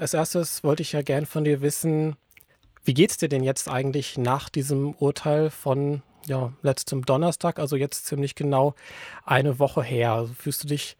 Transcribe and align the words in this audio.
als 0.00 0.14
erstes 0.14 0.64
wollte 0.64 0.82
ich 0.82 0.92
ja 0.92 1.02
gern 1.02 1.26
von 1.26 1.44
dir 1.44 1.60
wissen, 1.60 2.16
wie 2.84 2.94
geht's 2.94 3.18
dir 3.18 3.28
denn 3.28 3.42
jetzt 3.42 3.68
eigentlich 3.68 4.16
nach 4.16 4.48
diesem 4.48 4.94
Urteil 4.94 5.50
von 5.50 6.02
ja, 6.26 6.52
letztem 6.62 7.04
Donnerstag, 7.04 7.58
also 7.58 7.76
jetzt 7.76 8.06
ziemlich 8.06 8.34
genau 8.34 8.74
eine 9.24 9.58
Woche 9.58 9.82
her? 9.82 10.12
Also 10.12 10.32
fühlst 10.32 10.64
du 10.64 10.68
dich 10.68 10.96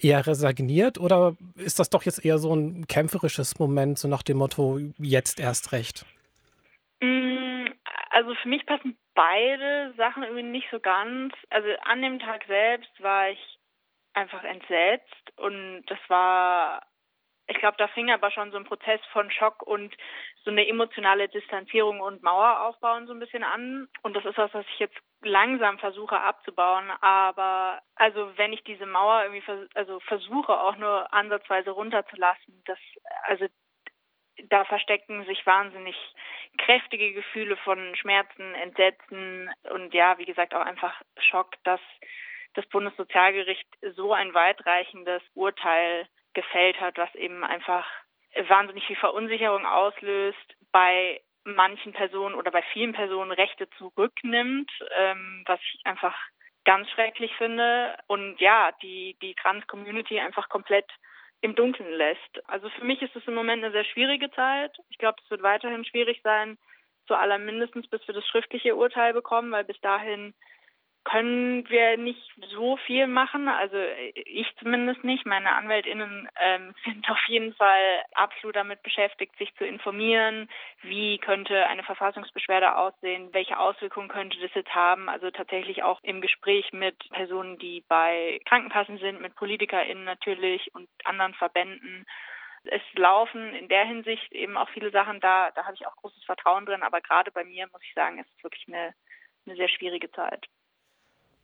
eher 0.00 0.26
resigniert 0.26 0.98
oder 0.98 1.36
ist 1.56 1.78
das 1.78 1.90
doch 1.90 2.04
jetzt 2.04 2.24
eher 2.24 2.38
so 2.38 2.54
ein 2.54 2.86
kämpferisches 2.86 3.58
Moment, 3.58 3.98
so 3.98 4.08
nach 4.08 4.22
dem 4.22 4.38
Motto, 4.38 4.78
jetzt 4.98 5.40
erst 5.40 5.72
recht? 5.72 6.06
Mm, 7.00 7.66
also 8.10 8.34
für 8.42 8.48
mich 8.48 8.64
passen 8.64 8.96
beide 9.14 9.92
Sachen 9.96 10.22
irgendwie 10.22 10.42
nicht 10.42 10.68
so 10.70 10.80
ganz. 10.80 11.34
Also 11.50 11.68
an 11.84 12.00
dem 12.00 12.18
Tag 12.18 12.44
selbst 12.46 12.90
war 13.00 13.30
ich 13.30 13.58
einfach 14.14 14.42
entsetzt 14.44 15.32
und 15.36 15.84
das 15.86 15.98
war 16.08 16.82
ich 17.48 17.58
glaube, 17.58 17.78
da 17.78 17.88
fing 17.88 18.10
aber 18.10 18.30
schon 18.30 18.50
so 18.50 18.58
ein 18.58 18.64
Prozess 18.64 19.00
von 19.12 19.30
Schock 19.30 19.62
und 19.62 19.96
so 20.44 20.50
eine 20.50 20.68
emotionale 20.68 21.28
Distanzierung 21.28 22.00
und 22.00 22.22
Mauer 22.22 22.60
aufbauen 22.60 23.06
so 23.06 23.14
ein 23.14 23.18
bisschen 23.18 23.42
an. 23.42 23.88
Und 24.02 24.14
das 24.14 24.24
ist 24.26 24.36
was, 24.36 24.52
was 24.52 24.66
ich 24.74 24.78
jetzt 24.78 24.96
langsam 25.22 25.78
versuche 25.78 26.20
abzubauen. 26.20 26.90
Aber 27.00 27.80
also 27.96 28.36
wenn 28.36 28.52
ich 28.52 28.62
diese 28.64 28.84
Mauer 28.84 29.22
irgendwie 29.22 29.40
vers 29.40 29.66
also 29.74 29.98
versuche 30.00 30.60
auch 30.60 30.76
nur 30.76 31.12
ansatzweise 31.12 31.70
runterzulassen, 31.70 32.62
das 32.66 32.78
also 33.24 33.46
da 34.50 34.64
verstecken 34.66 35.24
sich 35.24 35.44
wahnsinnig 35.46 35.96
kräftige 36.58 37.12
Gefühle 37.12 37.56
von 37.56 37.96
Schmerzen, 37.96 38.54
Entsetzen 38.54 39.50
und 39.70 39.94
ja, 39.94 40.18
wie 40.18 40.26
gesagt, 40.26 40.54
auch 40.54 40.64
einfach 40.64 40.94
Schock, 41.18 41.54
dass 41.64 41.80
das 42.54 42.66
Bundessozialgericht 42.66 43.66
so 43.96 44.12
ein 44.12 44.34
weitreichendes 44.34 45.22
Urteil 45.34 46.06
gefällt 46.38 46.80
hat, 46.80 46.96
was 46.98 47.12
eben 47.16 47.42
einfach 47.42 47.84
wahnsinnig 48.46 48.86
viel 48.86 48.94
Verunsicherung 48.94 49.66
auslöst 49.66 50.54
bei 50.70 51.20
manchen 51.42 51.92
Personen 51.92 52.36
oder 52.36 52.52
bei 52.52 52.62
vielen 52.72 52.92
Personen 52.92 53.32
Rechte 53.32 53.68
zurücknimmt, 53.70 54.70
ähm, 54.96 55.42
was 55.46 55.58
ich 55.60 55.80
einfach 55.84 56.14
ganz 56.64 56.88
schrecklich 56.90 57.34
finde 57.36 57.96
und 58.06 58.40
ja, 58.40 58.70
die, 58.82 59.16
die 59.20 59.34
Trans-Community 59.34 60.20
einfach 60.20 60.48
komplett 60.48 60.88
im 61.40 61.56
Dunkeln 61.56 61.92
lässt. 61.92 62.48
Also 62.48 62.68
für 62.70 62.84
mich 62.84 63.02
ist 63.02 63.16
es 63.16 63.26
im 63.26 63.34
Moment 63.34 63.64
eine 63.64 63.72
sehr 63.72 63.84
schwierige 63.84 64.30
Zeit. 64.30 64.76
Ich 64.90 64.98
glaube, 64.98 65.18
es 65.24 65.30
wird 65.30 65.42
weiterhin 65.42 65.84
schwierig 65.84 66.20
sein, 66.22 66.56
zu 67.06 67.14
aller 67.14 67.38
bis 67.38 68.06
wir 68.06 68.14
das 68.14 68.26
schriftliche 68.26 68.76
Urteil 68.76 69.12
bekommen, 69.12 69.50
weil 69.50 69.64
bis 69.64 69.80
dahin 69.80 70.34
können 71.08 71.66
wir 71.70 71.96
nicht 71.96 72.20
so 72.50 72.76
viel 72.76 73.06
machen, 73.06 73.48
also 73.48 73.78
ich 74.14 74.46
zumindest 74.58 75.04
nicht. 75.04 75.24
Meine 75.24 75.52
AnwältInnen 75.52 76.28
ähm, 76.38 76.74
sind 76.84 77.08
auf 77.10 77.18
jeden 77.28 77.54
Fall 77.54 78.02
absolut 78.12 78.56
damit 78.56 78.82
beschäftigt, 78.82 79.36
sich 79.38 79.54
zu 79.56 79.64
informieren, 79.64 80.50
wie 80.82 81.16
könnte 81.18 81.66
eine 81.66 81.82
Verfassungsbeschwerde 81.82 82.76
aussehen, 82.76 83.32
welche 83.32 83.58
Auswirkungen 83.58 84.08
könnte 84.08 84.38
das 84.40 84.54
jetzt 84.54 84.74
haben. 84.74 85.08
Also 85.08 85.30
tatsächlich 85.30 85.82
auch 85.82 85.98
im 86.02 86.20
Gespräch 86.20 86.72
mit 86.72 86.96
Personen, 87.10 87.58
die 87.58 87.82
bei 87.88 88.38
Krankenkassen 88.44 88.98
sind, 88.98 89.22
mit 89.22 89.34
PolitikerInnen 89.34 90.04
natürlich 90.04 90.74
und 90.74 90.88
anderen 91.04 91.32
Verbänden. 91.34 92.04
Es 92.64 92.82
laufen 92.94 93.54
in 93.54 93.68
der 93.68 93.86
Hinsicht 93.86 94.30
eben 94.32 94.58
auch 94.58 94.68
viele 94.70 94.90
Sachen 94.90 95.20
da, 95.20 95.52
da 95.52 95.64
habe 95.64 95.74
ich 95.74 95.86
auch 95.86 95.96
großes 95.96 96.24
Vertrauen 96.24 96.66
drin, 96.66 96.82
aber 96.82 97.00
gerade 97.00 97.30
bei 97.30 97.44
mir 97.44 97.66
muss 97.72 97.82
ich 97.82 97.94
sagen, 97.94 98.18
es 98.18 98.26
ist 98.26 98.44
wirklich 98.44 98.68
eine, 98.68 98.92
eine 99.46 99.56
sehr 99.56 99.68
schwierige 99.68 100.10
Zeit. 100.10 100.46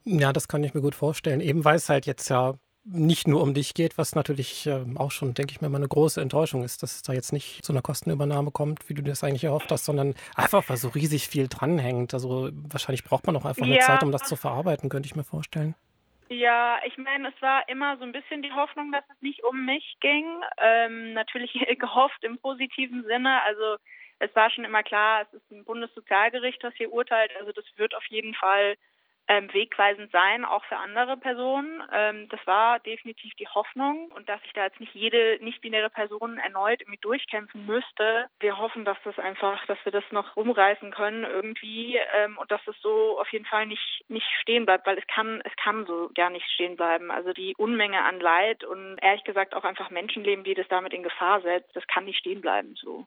Ja, 0.05 0.33
das 0.33 0.49
kann 0.49 0.63
ich 0.65 0.75
mir 0.75 0.81
gut 0.81 0.95
vorstellen. 0.95 1.41
Eben 1.41 1.65
weil 1.65 1.77
es 1.77 1.89
halt 1.89 2.07
jetzt 2.07 2.29
ja 2.29 2.55
nicht 2.85 3.27
nur 3.27 3.43
um 3.43 3.55
dich 3.55 3.73
geht, 3.73 3.97
was 3.97 4.15
natürlich 4.15 4.67
äh, 4.67 4.85
auch 4.97 5.11
schon, 5.11 5.33
denke 5.33 5.53
ich 5.53 5.63
mir, 5.63 5.71
mal 5.71 5.79
eine 5.79 5.89
große 5.89 6.21
Enttäuschung 6.21 6.63
ist, 6.63 6.83
dass 6.83 6.97
es 6.97 7.03
da 7.03 7.15
jetzt 7.15 7.33
nicht 7.33 7.65
zu 7.65 7.73
einer 7.73 7.81
Kostenübernahme 7.81 8.51
kommt, 8.51 8.89
wie 8.91 8.95
du 8.95 9.03
das 9.03 9.25
eigentlich 9.25 9.45
erhofft 9.45 9.71
hast, 9.73 9.87
sondern 9.87 10.15
einfach, 10.37 10.69
weil 10.69 10.77
so 10.77 10.89
riesig 10.89 11.29
viel 11.29 11.49
dranhängt. 11.49 12.13
Also 12.13 12.51
wahrscheinlich 12.53 13.03
braucht 13.03 13.27
man 13.27 13.37
auch 13.37 13.47
einfach 13.47 13.65
eine 13.65 13.77
ja. 13.77 13.81
Zeit, 13.81 14.03
um 14.03 14.13
das 14.13 14.25
zu 14.25 14.37
verarbeiten, 14.37 14.91
könnte 14.91 15.07
ich 15.07 15.17
mir 15.17 15.25
vorstellen. 15.25 15.75
Ja, 16.29 16.79
ich 16.87 16.97
meine, 16.99 17.29
es 17.29 17.43
war 17.43 17.67
immer 17.69 17.97
so 17.97 18.05
ein 18.05 18.13
bisschen 18.13 18.43
die 18.43 18.53
Hoffnung, 18.53 18.93
dass 18.93 19.05
es 19.15 19.23
nicht 19.23 19.43
um 19.45 19.65
mich 19.65 19.97
ging. 20.01 20.27
Ähm, 20.59 21.15
natürlich 21.15 21.53
gehofft 21.79 22.23
im 22.23 22.39
positiven 22.39 23.05
Sinne. 23.05 23.43
Also 23.45 23.77
es 24.19 24.35
war 24.35 24.51
schon 24.51 24.65
immer 24.65 24.83
klar, 24.83 25.23
es 25.23 25.33
ist 25.33 25.51
ein 25.51 25.65
Bundessozialgericht, 25.65 26.63
das 26.63 26.75
hier 26.75 26.93
urteilt. 26.93 27.31
Also 27.41 27.53
das 27.53 27.65
wird 27.77 27.95
auf 27.95 28.05
jeden 28.11 28.35
Fall 28.35 28.77
ähm, 29.29 29.53
wegweisend 29.53 30.11
sein, 30.13 30.45
auch 30.45 30.65
für 30.67 30.77
andere 30.77 31.17
Personen. 31.17 31.83
Ähm, 31.93 32.29
das 32.29 32.41
war 32.47 32.79
definitiv 32.81 33.33
die 33.35 33.49
Hoffnung 33.49 34.11
und 34.13 34.29
dass 34.29 34.41
ich 34.45 34.53
da 34.53 34.65
jetzt 34.65 34.81
nicht 34.81 34.95
jede 34.95 35.39
nicht-binäre 35.41 35.91
Person 35.91 36.39
erneut 36.39 36.83
irgendwie 36.83 37.01
durchkämpfen 37.01 37.65
müsste. 37.65 38.27
Wir 38.41 38.59
hoffen, 38.59 38.85
dass 38.85 38.99
das 39.05 39.19
einfach, 39.19 39.65
dass 39.67 39.79
wir 39.85 39.93
das 39.93 40.05
noch 40.11 40.37
rumreißen 40.37 40.91
können 40.91 41.25
irgendwie 41.25 41.99
ähm, 42.15 42.37
und 42.39 42.51
dass 42.51 42.61
es 42.67 42.77
so 42.83 43.19
auf 43.19 43.29
jeden 43.33 43.47
Fall 43.47 43.67
nicht 43.67 44.05
nicht 44.09 44.27
stehen 44.43 44.67
bleibt, 44.67 44.87
weil 44.87 44.99
es 44.99 45.07
kann 45.07 45.41
es 45.45 45.57
kann 45.57 45.87
so 45.87 46.11
gar 46.15 46.31
nicht 46.31 46.47
stehen 46.53 46.77
bleiben. 46.77 47.11
Also 47.11 47.33
die 47.33 47.55
Unmenge 47.57 48.03
an 48.03 48.21
Leid 48.21 48.65
und 48.65 48.99
ehrlich 49.01 49.25
gesagt 49.25 49.55
auch 49.55 49.65
einfach 49.65 49.91
Menschenleben, 49.91 50.45
die 50.45 50.55
das 50.55 50.69
damit 50.69 50.93
in 50.93 51.03
Gefahr 51.03 51.41
setzt, 51.41 51.75
das 51.75 51.87
kann 51.87 52.05
nicht 52.05 52.19
stehen 52.19 52.43
bleiben 52.43 52.75
so. 52.77 53.07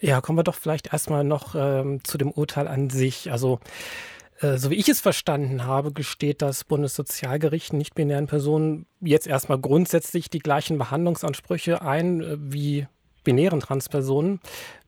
Ja, 0.00 0.20
kommen 0.20 0.38
wir 0.38 0.44
doch 0.44 0.54
vielleicht 0.54 0.92
erstmal 0.92 1.24
noch 1.24 1.54
ähm, 1.54 2.02
zu 2.04 2.18
dem 2.18 2.30
Urteil 2.30 2.68
an 2.68 2.90
sich. 2.90 3.30
Also 3.30 3.60
äh, 4.40 4.58
so 4.58 4.70
wie 4.70 4.76
ich 4.76 4.88
es 4.88 5.00
verstanden 5.00 5.64
habe, 5.64 5.92
gesteht 5.92 6.42
das 6.42 6.64
Bundessozialgericht 6.64 7.72
nicht-binären 7.72 8.26
Personen 8.26 8.86
jetzt 9.00 9.26
erstmal 9.26 9.58
grundsätzlich 9.58 10.30
die 10.30 10.40
gleichen 10.40 10.78
Behandlungsansprüche 10.78 11.82
ein 11.82 12.22
äh, 12.22 12.36
wie 12.38 12.86
binären 13.24 13.60
Transpersonen, 13.60 14.40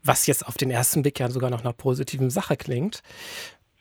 was 0.05 0.27
jetzt 0.27 0.47
auf 0.47 0.57
den 0.57 0.71
ersten 0.71 1.03
Blick 1.03 1.19
ja 1.19 1.29
sogar 1.29 1.51
noch 1.51 1.61
einer 1.61 1.73
positiven 1.73 2.31
Sache 2.31 2.57
klingt. 2.57 3.03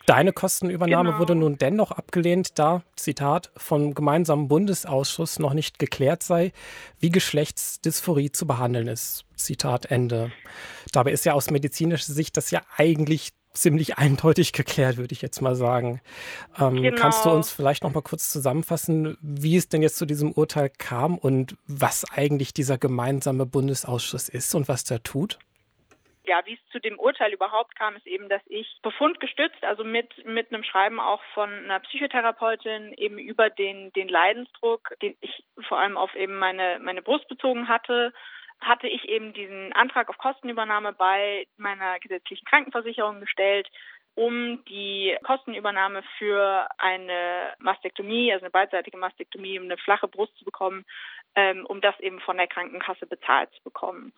Deine 0.07 0.31
Kostenübernahme 0.31 1.09
genau. 1.09 1.19
wurde 1.19 1.35
nun 1.35 1.57
dennoch 1.57 1.91
abgelehnt, 1.91 2.57
da, 2.57 2.81
Zitat, 2.95 3.51
vom 3.57 3.93
gemeinsamen 3.93 4.47
Bundesausschuss 4.47 5.37
noch 5.37 5.53
nicht 5.53 5.79
geklärt 5.79 6.23
sei, 6.23 6.53
wie 6.97 7.09
Geschlechtsdysphorie 7.09 8.31
zu 8.31 8.47
behandeln 8.47 8.87
ist. 8.87 9.25
Zitat 9.35 9.87
Ende. 9.91 10.31
Dabei 10.93 11.11
ist 11.11 11.25
ja 11.25 11.33
aus 11.33 11.51
medizinischer 11.51 12.13
Sicht 12.13 12.37
das 12.37 12.51
ja 12.51 12.61
eigentlich 12.77 13.33
ziemlich 13.61 13.97
eindeutig 13.97 14.53
geklärt, 14.53 14.97
würde 14.97 15.13
ich 15.13 15.21
jetzt 15.21 15.41
mal 15.41 15.55
sagen. 15.55 16.01
Ähm, 16.59 16.81
genau. 16.81 16.99
Kannst 16.99 17.25
du 17.25 17.29
uns 17.29 17.51
vielleicht 17.51 17.83
noch 17.83 17.93
mal 17.93 18.01
kurz 18.01 18.31
zusammenfassen, 18.31 19.17
wie 19.21 19.57
es 19.57 19.69
denn 19.69 19.81
jetzt 19.81 19.97
zu 19.97 20.05
diesem 20.05 20.31
Urteil 20.31 20.69
kam 20.69 21.17
und 21.17 21.55
was 21.67 22.05
eigentlich 22.11 22.53
dieser 22.53 22.77
gemeinsame 22.77 23.45
Bundesausschuss 23.45 24.29
ist 24.29 24.55
und 24.55 24.67
was 24.67 24.83
der 24.83 25.03
tut? 25.03 25.39
ja, 26.27 26.41
wie 26.45 26.53
es 26.53 26.71
zu 26.71 26.79
dem 26.79 26.99
Urteil 26.99 27.33
überhaupt 27.33 27.75
kam, 27.75 27.95
ist 27.95 28.05
eben, 28.05 28.27
dass 28.29 28.41
ich 28.47 28.79
befundgestützt, 28.83 29.63
also 29.63 29.83
mit, 29.83 30.25
mit 30.25 30.51
einem 30.51 30.63
Schreiben 30.63 30.99
auch 30.99 31.21
von 31.33 31.49
einer 31.49 31.79
Psychotherapeutin 31.79 32.93
eben 32.93 33.17
über 33.17 33.49
den, 33.49 33.91
den 33.93 34.09
Leidensdruck, 34.09 34.93
den 35.01 35.15
ich 35.21 35.45
vor 35.67 35.79
allem 35.79 35.97
auf 35.97 36.13
eben 36.15 36.37
meine, 36.37 36.79
meine 36.81 37.01
Brust 37.01 37.27
bezogen 37.29 37.67
hatte, 37.67 38.13
hatte 38.59 38.87
ich 38.87 39.07
eben 39.07 39.33
diesen 39.33 39.73
Antrag 39.73 40.09
auf 40.09 40.17
Kostenübernahme 40.17 40.93
bei 40.93 41.47
meiner 41.57 41.99
gesetzlichen 41.99 42.45
Krankenversicherung 42.45 43.19
gestellt, 43.19 43.67
um 44.15 44.63
die 44.65 45.15
Kostenübernahme 45.23 46.03
für 46.17 46.67
eine 46.79 47.53
Mastektomie, 47.59 48.33
also 48.33 48.45
eine 48.45 48.51
beidseitige 48.51 48.97
Mastektomie, 48.97 49.59
um 49.59 49.65
eine 49.65 49.77
flache 49.77 50.07
Brust 50.07 50.35
zu 50.37 50.45
bekommen, 50.45 50.85
ähm, 51.35 51.65
um 51.67 51.81
das 51.81 51.99
eben 51.99 52.19
von 52.21 52.37
der 52.37 52.47
Krankenkasse 52.47 53.05
bezahlt 53.05 53.51
zu 53.53 53.63
bekommen. 53.63 54.11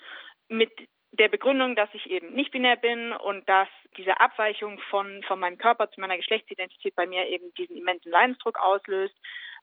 Mit 0.47 0.71
der 1.11 1.27
Begründung, 1.27 1.75
dass 1.75 1.89
ich 1.93 2.09
eben 2.09 2.33
nicht 2.33 2.51
binär 2.51 2.77
bin 2.77 3.11
und 3.11 3.47
dass 3.49 3.67
diese 3.97 4.19
Abweichung 4.21 4.79
von, 4.89 5.21
von 5.23 5.39
meinem 5.39 5.57
Körper 5.57 5.89
zu 5.91 5.99
meiner 5.99 6.17
Geschlechtsidentität 6.17 6.95
bei 6.95 7.05
mir 7.05 7.27
eben 7.27 7.53
diesen 7.55 7.75
immensen 7.75 8.11
Leidensdruck 8.11 8.57
auslöst 8.57 9.15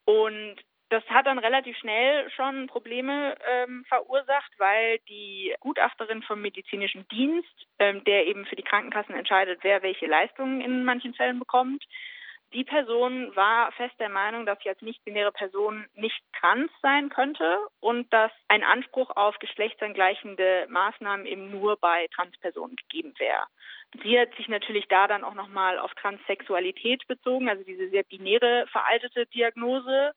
und 0.05 0.57
das 0.89 1.05
hat 1.09 1.27
dann 1.27 1.39
relativ 1.39 1.77
schnell 1.79 2.31
schon 2.31 2.69
Probleme 2.69 3.37
ähm, 3.49 3.85
verursacht, 3.89 4.53
weil 4.59 4.99
die 5.09 5.55
Gutachterin 5.61 6.23
vom 6.23 6.41
medizinischen 6.41 7.07
Dienst, 7.09 7.66
ähm, 7.78 8.05
der 8.05 8.27
eben 8.27 8.47
für 8.47 8.57
die 8.57 8.63
Krankenkassen 8.63 9.15
entscheidet, 9.15 9.60
wer 9.63 9.83
welche 9.83 10.07
Leistungen 10.07 10.60
in 10.60 10.84
manchen 10.84 11.15
Fällen 11.15 11.39
bekommt, 11.39 11.84
die 12.53 12.65
Person 12.65 13.34
war 13.34 13.72
fest 13.72 13.95
der 13.99 14.09
Meinung, 14.09 14.47
dass 14.47 14.59
sie 14.63 14.69
als 14.69 14.81
nicht-binäre 14.81 15.33
Person 15.33 15.84
nicht 15.95 16.22
trans 16.39 16.71
sein 16.81 17.09
könnte 17.09 17.59
und 17.81 18.13
dass 18.13 18.31
ein 18.49 18.63
Anspruch 18.63 19.10
auf 19.16 19.39
geschlechtsangleichende 19.41 20.66
Maßnahmen 20.71 21.27
eben 21.27 21.51
nur 21.51 21.77
bei 21.77 22.07
Transpersonen 22.15 22.77
gegeben 22.77 23.15
wäre. 23.19 23.43
Sie 24.03 24.19
hat 24.19 24.34
sich 24.37 24.49
natürlich 24.49 24.87
da 24.89 25.09
dann 25.09 25.25
auch 25.25 25.34
nochmal 25.34 25.78
auf 25.78 25.93
Transsexualität 25.95 27.07
bezogen, 27.09 27.49
also 27.49 27.65
diese 27.65 27.89
sehr 27.89 28.05
binäre 28.05 28.66
veraltete 28.69 29.27
Diagnose 29.27 30.13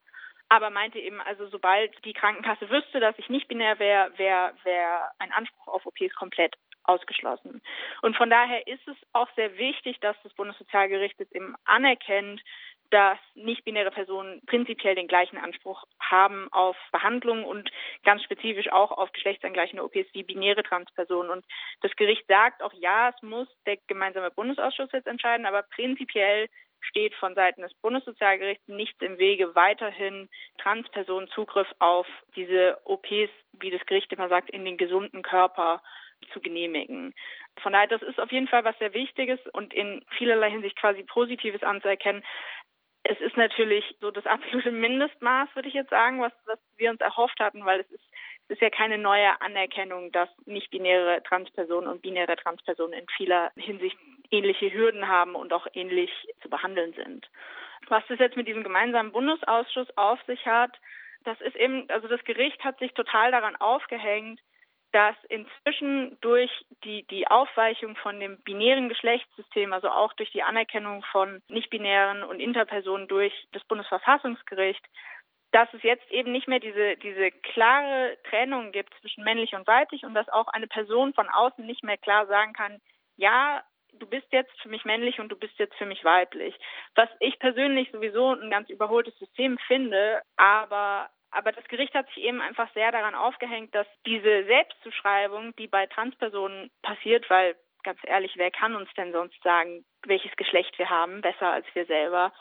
aber 0.50 0.70
meinte 0.70 0.98
eben, 0.98 1.20
also 1.20 1.46
sobald 1.46 2.04
die 2.04 2.12
Krankenkasse 2.12 2.68
wüsste, 2.68 2.98
dass 2.98 3.18
ich 3.18 3.28
nicht 3.28 3.46
binär 3.46 3.78
wäre, 3.78 4.12
wäre 4.18 4.52
wär 4.64 5.10
ein 5.20 5.32
Anspruch 5.32 5.68
auf 5.68 5.86
OPs 5.86 6.14
komplett 6.16 6.56
ausgeschlossen. 6.82 7.62
Und 8.02 8.16
von 8.16 8.30
daher 8.30 8.66
ist 8.66 8.86
es 8.88 8.96
auch 9.12 9.28
sehr 9.36 9.56
wichtig, 9.58 10.00
dass 10.00 10.16
das 10.24 10.34
Bundessozialgericht 10.34 11.20
jetzt 11.20 11.34
eben 11.34 11.54
anerkennt, 11.64 12.42
dass 12.90 13.18
nicht-binäre 13.34 13.92
Personen 13.92 14.44
prinzipiell 14.46 14.96
den 14.96 15.06
gleichen 15.06 15.38
Anspruch 15.38 15.84
haben 16.00 16.48
auf 16.52 16.76
Behandlung 16.90 17.44
und 17.44 17.70
ganz 18.02 18.24
spezifisch 18.24 18.72
auch 18.72 18.90
auf 18.90 19.12
geschlechtsangleichende 19.12 19.84
OPs 19.84 20.12
wie 20.12 20.24
binäre 20.24 20.64
Transpersonen. 20.64 21.30
Und 21.30 21.44
das 21.82 21.94
Gericht 21.94 22.26
sagt 22.26 22.60
auch, 22.60 22.72
ja, 22.72 23.10
es 23.10 23.22
muss 23.22 23.46
der 23.66 23.76
gemeinsame 23.86 24.32
Bundesausschuss 24.32 24.90
jetzt 24.90 25.06
entscheiden, 25.06 25.46
aber 25.46 25.62
prinzipiell 25.62 26.48
steht 26.80 27.14
von 27.14 27.34
Seiten 27.34 27.62
des 27.62 27.74
Bundessozialgerichts 27.74 28.66
nichts 28.68 29.00
im 29.00 29.18
Wege, 29.18 29.54
weiterhin 29.54 30.28
Transpersonen 30.58 31.28
Zugriff 31.28 31.68
auf 31.78 32.06
diese 32.36 32.78
OPs, 32.84 33.30
wie 33.52 33.70
das 33.70 33.84
Gericht 33.86 34.12
immer 34.12 34.28
sagt, 34.28 34.50
in 34.50 34.64
den 34.64 34.76
gesunden 34.76 35.22
Körper 35.22 35.82
zu 36.32 36.40
genehmigen. 36.40 37.14
Von 37.62 37.72
daher, 37.72 37.88
das 37.88 38.02
ist 38.02 38.20
auf 38.20 38.32
jeden 38.32 38.48
Fall 38.48 38.64
was 38.64 38.78
sehr 38.78 38.94
Wichtiges 38.94 39.40
und 39.52 39.72
in 39.74 40.04
vielerlei 40.16 40.50
Hinsicht 40.50 40.76
quasi 40.76 41.02
Positives 41.02 41.62
anzuerkennen. 41.62 42.22
Es 43.02 43.18
ist 43.20 43.36
natürlich 43.36 43.96
so 44.00 44.10
das 44.10 44.26
absolute 44.26 44.70
Mindestmaß, 44.70 45.48
würde 45.54 45.68
ich 45.68 45.74
jetzt 45.74 45.90
sagen, 45.90 46.20
was, 46.20 46.32
was 46.46 46.58
wir 46.76 46.90
uns 46.90 47.00
erhofft 47.00 47.40
hatten, 47.40 47.64
weil 47.64 47.80
es 47.80 47.90
ist, 47.90 48.04
es 48.48 48.56
ist 48.56 48.62
ja 48.62 48.70
keine 48.70 48.98
neue 48.98 49.40
Anerkennung, 49.40 50.12
dass 50.12 50.28
nicht-binäre 50.44 51.22
Transpersonen 51.22 51.88
und 51.88 52.02
binäre 52.02 52.36
Transpersonen 52.36 52.98
in 52.98 53.06
vieler 53.16 53.52
Hinsicht 53.56 53.96
ähnliche 54.30 54.72
Hürden 54.72 55.08
haben 55.08 55.34
und 55.34 55.52
auch 55.52 55.66
ähnlich 55.74 56.10
zu 56.42 56.48
behandeln 56.48 56.92
sind. 56.94 57.28
Was 57.88 58.04
das 58.08 58.18
jetzt 58.18 58.36
mit 58.36 58.46
diesem 58.46 58.62
gemeinsamen 58.62 59.12
Bundesausschuss 59.12 59.88
auf 59.96 60.20
sich 60.26 60.46
hat, 60.46 60.72
das 61.24 61.40
ist 61.40 61.56
eben, 61.56 61.88
also 61.90 62.08
das 62.08 62.22
Gericht 62.24 62.62
hat 62.64 62.78
sich 62.78 62.92
total 62.94 63.30
daran 63.30 63.56
aufgehängt, 63.56 64.40
dass 64.92 65.14
inzwischen 65.28 66.18
durch 66.20 66.50
die, 66.84 67.06
die 67.06 67.26
Aufweichung 67.28 67.94
von 67.96 68.18
dem 68.18 68.42
binären 68.42 68.88
Geschlechtssystem, 68.88 69.72
also 69.72 69.88
auch 69.88 70.12
durch 70.14 70.32
die 70.32 70.42
Anerkennung 70.42 71.04
von 71.12 71.42
nicht-binären 71.48 72.24
und 72.24 72.40
Interpersonen 72.40 73.06
durch 73.06 73.32
das 73.52 73.62
Bundesverfassungsgericht, 73.64 74.84
dass 75.52 75.72
es 75.74 75.82
jetzt 75.82 76.08
eben 76.10 76.32
nicht 76.32 76.48
mehr 76.48 76.60
diese, 76.60 76.96
diese 76.96 77.30
klare 77.30 78.16
Trennung 78.28 78.72
gibt 78.72 78.94
zwischen 79.00 79.24
männlich 79.24 79.54
und 79.54 79.66
weiblich 79.66 80.04
und 80.04 80.14
dass 80.14 80.28
auch 80.28 80.48
eine 80.48 80.66
Person 80.66 81.12
von 81.14 81.28
außen 81.28 81.64
nicht 81.64 81.84
mehr 81.84 81.98
klar 81.98 82.26
sagen 82.26 82.52
kann, 82.52 82.80
ja, 83.16 83.62
du 83.98 84.06
bist 84.06 84.26
jetzt 84.30 84.52
für 84.60 84.68
mich 84.68 84.84
männlich 84.84 85.20
und 85.20 85.30
du 85.30 85.36
bist 85.36 85.58
jetzt 85.58 85.74
für 85.76 85.86
mich 85.86 86.04
weiblich. 86.04 86.54
Was 86.94 87.08
ich 87.20 87.38
persönlich 87.38 87.90
sowieso 87.92 88.32
ein 88.32 88.50
ganz 88.50 88.68
überholtes 88.70 89.16
System 89.18 89.58
finde, 89.66 90.22
aber 90.36 91.10
aber 91.32 91.52
das 91.52 91.64
Gericht 91.68 91.94
hat 91.94 92.08
sich 92.08 92.24
eben 92.24 92.40
einfach 92.40 92.72
sehr 92.74 92.90
daran 92.90 93.14
aufgehängt, 93.14 93.72
dass 93.72 93.86
diese 94.04 94.44
Selbstzuschreibung, 94.46 95.54
die 95.56 95.68
bei 95.68 95.86
Transpersonen 95.86 96.72
passiert, 96.82 97.30
weil 97.30 97.54
ganz 97.84 98.00
ehrlich, 98.02 98.32
wer 98.36 98.50
kann 98.50 98.74
uns 98.74 98.92
denn 98.96 99.12
sonst 99.12 99.40
sagen, 99.42 99.84
welches 100.04 100.34
Geschlecht 100.36 100.76
wir 100.78 100.90
haben, 100.90 101.20
besser 101.20 101.52
als 101.52 101.66
wir 101.74 101.86
selber, 101.86 102.32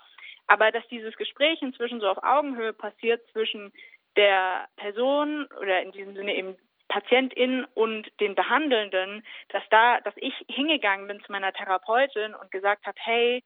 aber 0.48 0.72
dass 0.72 0.88
dieses 0.88 1.16
Gespräch 1.18 1.62
inzwischen 1.62 2.00
so 2.00 2.07
auf 2.07 2.24
Augenhöhe 2.24 2.74
passiert 2.74 3.22
zwischen 3.31 3.72
der 4.16 4.68
Person 4.78 5.48
oder 5.62 5.81
in 5.81 5.92
diesem 5.92 6.16
Sinne 6.16 6.36
eben 6.36 6.57
Patientin 6.89 7.65
und 7.75 8.12
den 8.19 8.36
Behandelnden, 8.36 9.25
dass 9.50 9.63
da, 9.69 10.01
dass 10.01 10.13
ich 10.18 10.33
hingegangen 10.50 11.07
bin 11.07 11.21
zu 11.21 11.31
meiner 11.31 11.53
Therapeutin 11.53 12.33
und 12.33 12.51
gesagt 12.51 12.86
habe, 12.86 12.97
hey, 13.01 13.44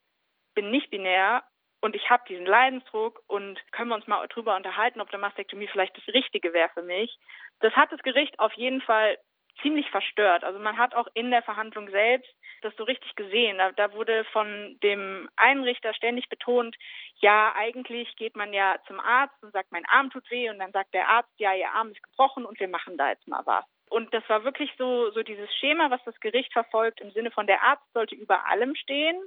bin 0.55 0.71
nicht 0.71 0.89
binär 0.89 1.43
und 1.81 1.95
ich 1.95 2.09
habe 2.09 2.23
diesen 2.27 2.45
Leidensdruck 2.45 3.21
und 3.27 3.59
können 3.71 3.89
wir 3.89 3.95
uns 3.95 4.07
mal 4.07 4.25
drüber 4.27 4.55
unterhalten, 4.55 5.01
ob 5.01 5.09
der 5.11 5.19
Mastektomie 5.19 5.67
vielleicht 5.67 5.95
das 5.97 6.13
Richtige 6.13 6.53
wäre 6.53 6.69
für 6.73 6.81
mich. 6.81 7.15
Das 7.59 7.73
hat 7.73 7.91
das 7.91 8.01
Gericht 8.01 8.39
auf 8.39 8.53
jeden 8.53 8.81
Fall 8.81 9.17
ziemlich 9.61 9.89
verstört. 9.89 10.43
Also 10.43 10.59
man 10.59 10.77
hat 10.77 10.95
auch 10.95 11.07
in 11.13 11.31
der 11.31 11.43
Verhandlung 11.43 11.89
selbst 11.89 12.33
das 12.61 12.75
so 12.77 12.83
richtig 12.83 13.15
gesehen. 13.15 13.57
Da, 13.57 13.71
da, 13.71 13.93
wurde 13.93 14.23
von 14.25 14.77
dem 14.81 15.29
Einrichter 15.35 15.93
ständig 15.93 16.29
betont, 16.29 16.75
ja, 17.17 17.53
eigentlich 17.55 18.15
geht 18.15 18.35
man 18.35 18.53
ja 18.53 18.77
zum 18.87 18.99
Arzt 18.99 19.35
und 19.41 19.51
sagt, 19.51 19.71
mein 19.71 19.85
Arm 19.85 20.09
tut 20.09 20.29
weh 20.31 20.49
und 20.49 20.59
dann 20.59 20.71
sagt 20.71 20.93
der 20.93 21.07
Arzt, 21.07 21.31
ja, 21.37 21.53
ihr 21.53 21.69
Arm 21.69 21.91
ist 21.91 22.01
gebrochen 22.01 22.45
und 22.45 22.59
wir 22.59 22.67
machen 22.67 22.97
da 22.97 23.09
jetzt 23.09 23.27
mal 23.27 23.41
was. 23.45 23.65
Und 23.89 24.13
das 24.13 24.27
war 24.27 24.43
wirklich 24.43 24.71
so, 24.77 25.11
so 25.11 25.21
dieses 25.21 25.53
Schema, 25.55 25.91
was 25.91 26.03
das 26.05 26.19
Gericht 26.19 26.51
verfolgt, 26.51 27.01
im 27.01 27.11
Sinne 27.11 27.31
von 27.31 27.47
der 27.47 27.61
Arzt 27.61 27.85
sollte 27.93 28.15
über 28.15 28.47
allem 28.47 28.75
stehen 28.75 29.21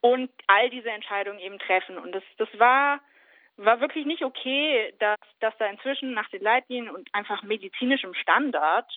und 0.00 0.30
all 0.46 0.70
diese 0.70 0.90
Entscheidungen 0.90 1.40
eben 1.40 1.58
treffen. 1.58 1.98
Und 1.98 2.12
das, 2.12 2.22
das 2.38 2.48
war, 2.58 3.00
war 3.56 3.80
wirklich 3.80 4.06
nicht 4.06 4.24
okay, 4.24 4.94
dass, 5.00 5.18
dass 5.40 5.56
da 5.58 5.66
inzwischen 5.66 6.12
nach 6.12 6.28
den 6.28 6.42
Leitlinien 6.42 6.94
und 6.94 7.08
einfach 7.12 7.42
medizinischem 7.42 8.14
Standard, 8.14 8.88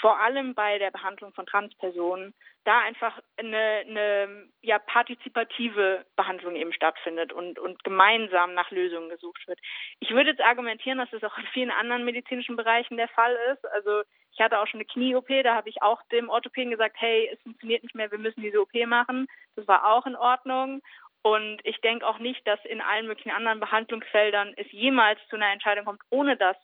vor 0.00 0.18
allem 0.20 0.54
bei 0.54 0.78
der 0.78 0.90
Behandlung 0.90 1.32
von 1.32 1.46
Transpersonen, 1.46 2.34
da 2.64 2.80
einfach 2.80 3.18
eine, 3.36 3.84
eine 3.86 4.48
ja, 4.60 4.78
partizipative 4.78 6.04
Behandlung 6.16 6.56
eben 6.56 6.72
stattfindet 6.72 7.32
und, 7.32 7.58
und 7.58 7.82
gemeinsam 7.84 8.54
nach 8.54 8.70
Lösungen 8.70 9.08
gesucht 9.08 9.46
wird. 9.48 9.58
Ich 9.98 10.10
würde 10.10 10.30
jetzt 10.30 10.42
argumentieren, 10.42 10.98
dass 10.98 11.10
das 11.10 11.24
auch 11.24 11.36
in 11.38 11.46
vielen 11.52 11.70
anderen 11.70 12.04
medizinischen 12.04 12.56
Bereichen 12.56 12.96
der 12.96 13.08
Fall 13.08 13.36
ist. 13.52 13.66
Also 13.72 14.02
ich 14.32 14.40
hatte 14.40 14.58
auch 14.58 14.66
schon 14.66 14.78
eine 14.78 14.86
Knie-OP, 14.86 15.28
da 15.42 15.54
habe 15.54 15.68
ich 15.68 15.82
auch 15.82 16.02
dem 16.12 16.28
Orthopäden 16.28 16.70
gesagt, 16.70 16.96
hey, 16.98 17.30
es 17.32 17.40
funktioniert 17.42 17.82
nicht 17.82 17.94
mehr, 17.94 18.10
wir 18.10 18.18
müssen 18.18 18.42
diese 18.42 18.60
OP 18.60 18.74
machen. 18.86 19.26
Das 19.56 19.66
war 19.66 19.90
auch 19.90 20.06
in 20.06 20.16
Ordnung. 20.16 20.82
Und 21.22 21.60
ich 21.64 21.78
denke 21.82 22.06
auch 22.06 22.18
nicht, 22.18 22.46
dass 22.46 22.62
in 22.64 22.80
allen 22.80 23.06
möglichen 23.06 23.30
anderen 23.30 23.60
Behandlungsfeldern 23.60 24.54
es 24.56 24.70
jemals 24.70 25.20
zu 25.28 25.36
einer 25.36 25.52
Entscheidung 25.52 25.84
kommt, 25.84 26.00
ohne 26.10 26.36
dass 26.36 26.56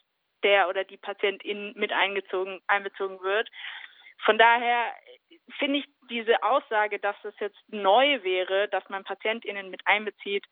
der 0.47 0.69
oder 0.69 0.85
die 0.85 0.97
Patientin 0.97 1.73
mit 1.75 1.93
eingezogen, 1.93 2.61
einbezogen 2.69 3.21
wird. 3.21 3.49
Von 4.25 4.39
daher 4.39 4.95
finde 5.59 5.81
ich 5.81 5.85
diese 6.09 6.43
Aussage, 6.43 6.99
dass 7.01 7.17
es 7.25 7.35
jetzt 7.41 7.59
neu 7.69 8.23
wäre, 8.23 8.69
dass 8.69 8.89
man 8.89 9.05
PatientInnen 9.05 9.71
mit 9.71 9.83
einbezieht, 9.87 10.45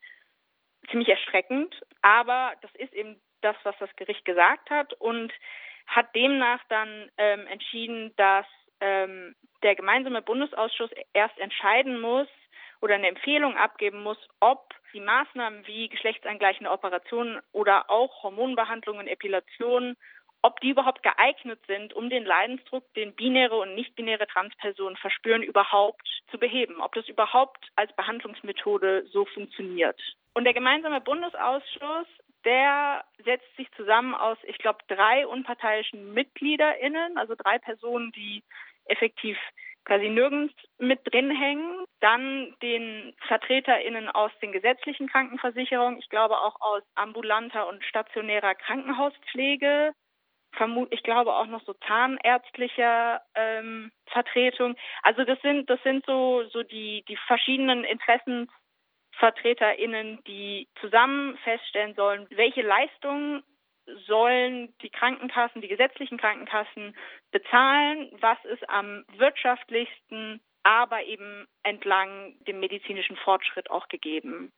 ziemlich 0.91 1.09
erschreckend. 1.09 1.73
Aber 2.01 2.53
das 2.61 2.71
ist 2.75 2.93
eben 2.93 3.21
das, 3.41 3.55
was 3.63 3.75
das 3.79 3.95
Gericht 3.95 4.25
gesagt 4.25 4.69
hat 4.69 4.93
und 4.93 5.31
hat 5.87 6.13
demnach 6.13 6.61
dann 6.67 7.09
ähm, 7.17 7.47
entschieden, 7.47 8.13
dass 8.17 8.45
ähm, 8.81 9.35
der 9.63 9.75
gemeinsame 9.75 10.21
Bundesausschuss 10.21 10.89
erst 11.13 11.37
entscheiden 11.39 12.01
muss 12.01 12.27
oder 12.85 12.95
eine 12.95 13.07
Empfehlung 13.07 13.57
abgeben 13.57 14.03
muss, 14.03 14.19
ob 14.39 14.75
die 14.93 14.99
Maßnahmen 14.99 15.65
wie 15.65 15.89
geschlechtsangleichende 15.89 16.69
Operationen 16.69 17.41
oder 17.51 17.89
auch 17.89 18.21
Hormonbehandlungen, 18.21 19.07
Epilationen, 19.07 19.97
ob 20.43 20.59
die 20.59 20.69
überhaupt 20.69 21.01
geeignet 21.01 21.59
sind, 21.65 21.95
um 21.95 22.11
den 22.11 22.25
Leidensdruck, 22.25 22.83
den 22.93 23.15
binäre 23.15 23.55
und 23.55 23.73
nicht-binäre 23.73 24.27
Transpersonen 24.27 24.97
verspüren, 24.97 25.41
überhaupt 25.41 26.07
zu 26.29 26.37
beheben, 26.37 26.79
ob 26.79 26.93
das 26.93 27.09
überhaupt 27.09 27.65
als 27.75 27.91
Behandlungsmethode 27.95 29.07
so 29.07 29.25
funktioniert. 29.25 29.99
Und 30.35 30.43
der 30.43 30.53
gemeinsame 30.53 31.01
Bundesausschuss 31.01 32.07
der 32.43 33.03
setzt 33.23 33.55
sich 33.57 33.67
zusammen 33.71 34.13
aus, 34.13 34.37
ich 34.43 34.59
glaube, 34.59 34.77
drei 34.87 35.25
unparteiischen 35.25 36.13
MitgliederInnen, 36.13 37.17
also 37.17 37.33
drei 37.33 37.57
Personen, 37.57 38.11
die 38.11 38.43
effektiv 38.85 39.35
quasi 39.85 40.09
nirgends 40.09 40.53
mit 40.77 40.99
drin 41.05 41.31
hängen. 41.31 41.85
Dann 41.99 42.55
den 42.61 43.15
VertreterInnen 43.27 44.09
aus 44.09 44.31
den 44.41 44.51
gesetzlichen 44.51 45.07
Krankenversicherungen, 45.07 45.99
ich 45.99 46.09
glaube 46.09 46.37
auch 46.37 46.59
aus 46.59 46.83
ambulanter 46.95 47.67
und 47.67 47.83
stationärer 47.85 48.55
Krankenhauspflege, 48.55 49.93
ich 50.89 51.03
glaube 51.03 51.33
auch 51.33 51.47
noch 51.47 51.61
so 51.65 51.73
zahnärztlicher 51.85 53.21
ähm, 53.35 53.91
Vertretung. 54.07 54.75
Also 55.03 55.25
das 55.25 55.39
sind 55.41 55.69
das 55.69 55.81
sind 55.83 56.05
so 56.05 56.43
so 56.51 56.63
die 56.63 57.03
die 57.09 57.17
verschiedenen 57.27 57.83
Interessen 57.83 58.49
VertreterInnen, 59.19 60.19
die 60.27 60.67
zusammen 60.79 61.37
feststellen 61.43 61.95
sollen, 61.95 62.27
welche 62.31 62.61
Leistungen 62.61 63.43
sollen 64.07 64.73
die 64.81 64.89
Krankenkassen, 64.89 65.61
die 65.61 65.67
gesetzlichen 65.67 66.17
Krankenkassen 66.17 66.95
bezahlen, 67.31 68.09
was 68.19 68.43
ist 68.45 68.67
am 68.69 69.05
wirtschaftlichsten, 69.17 70.41
aber 70.63 71.03
eben 71.03 71.47
entlang 71.63 72.35
dem 72.47 72.59
medizinischen 72.59 73.15
Fortschritt 73.17 73.69
auch 73.69 73.87
gegeben. 73.87 74.51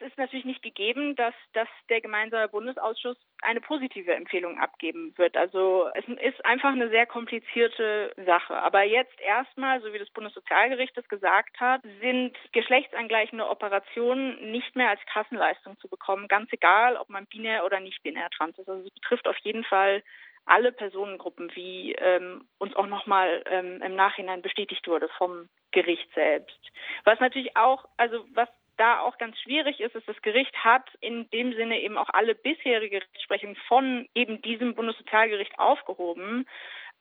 Es 0.00 0.08
ist 0.08 0.18
natürlich 0.18 0.44
nicht 0.44 0.62
gegeben, 0.62 1.14
dass, 1.16 1.34
dass 1.52 1.68
der 1.88 2.00
gemeinsame 2.00 2.48
Bundesausschuss 2.48 3.16
eine 3.42 3.60
positive 3.60 4.12
Empfehlung 4.14 4.58
abgeben 4.58 5.12
wird. 5.16 5.36
Also 5.36 5.88
es 5.94 6.04
ist 6.08 6.44
einfach 6.44 6.72
eine 6.72 6.88
sehr 6.88 7.06
komplizierte 7.06 8.12
Sache. 8.26 8.54
Aber 8.54 8.82
jetzt 8.82 9.18
erstmal, 9.20 9.80
so 9.82 9.92
wie 9.92 9.98
das 9.98 10.10
Bundessozialgericht 10.10 10.96
es 10.96 11.08
gesagt 11.08 11.60
hat, 11.60 11.82
sind 12.00 12.36
geschlechtsangleichende 12.52 13.48
Operationen 13.48 14.50
nicht 14.50 14.74
mehr 14.76 14.90
als 14.90 15.00
Kassenleistung 15.12 15.78
zu 15.78 15.88
bekommen, 15.88 16.28
ganz 16.28 16.52
egal, 16.52 16.96
ob 16.96 17.08
man 17.08 17.26
binär 17.26 17.64
oder 17.64 17.80
nicht 17.80 18.02
binär 18.02 18.30
trans 18.30 18.58
ist. 18.58 18.68
Also 18.68 18.86
es 18.86 18.94
betrifft 18.94 19.28
auf 19.28 19.38
jeden 19.38 19.64
Fall 19.64 20.02
alle 20.46 20.72
Personengruppen, 20.72 21.50
wie 21.54 21.92
ähm, 21.92 22.46
uns 22.58 22.74
auch 22.76 22.86
nochmal 22.86 23.42
ähm, 23.46 23.80
im 23.82 23.94
Nachhinein 23.94 24.42
bestätigt 24.42 24.86
wurde 24.86 25.08
vom 25.16 25.48
Gericht 25.70 26.12
selbst. 26.14 26.58
Was 27.04 27.18
natürlich 27.20 27.56
auch, 27.56 27.86
also 27.96 28.24
was 28.34 28.48
da 28.76 29.00
auch 29.00 29.18
ganz 29.18 29.38
schwierig 29.40 29.80
ist, 29.80 29.94
ist, 29.94 30.08
das 30.08 30.20
Gericht 30.22 30.54
hat 30.56 30.88
in 31.00 31.28
dem 31.30 31.54
Sinne 31.54 31.80
eben 31.80 31.96
auch 31.96 32.08
alle 32.12 32.34
bisherige 32.34 32.96
Rechtsprechung 32.96 33.56
von 33.68 34.08
eben 34.14 34.42
diesem 34.42 34.74
Bundessozialgericht 34.74 35.58
aufgehoben, 35.58 36.46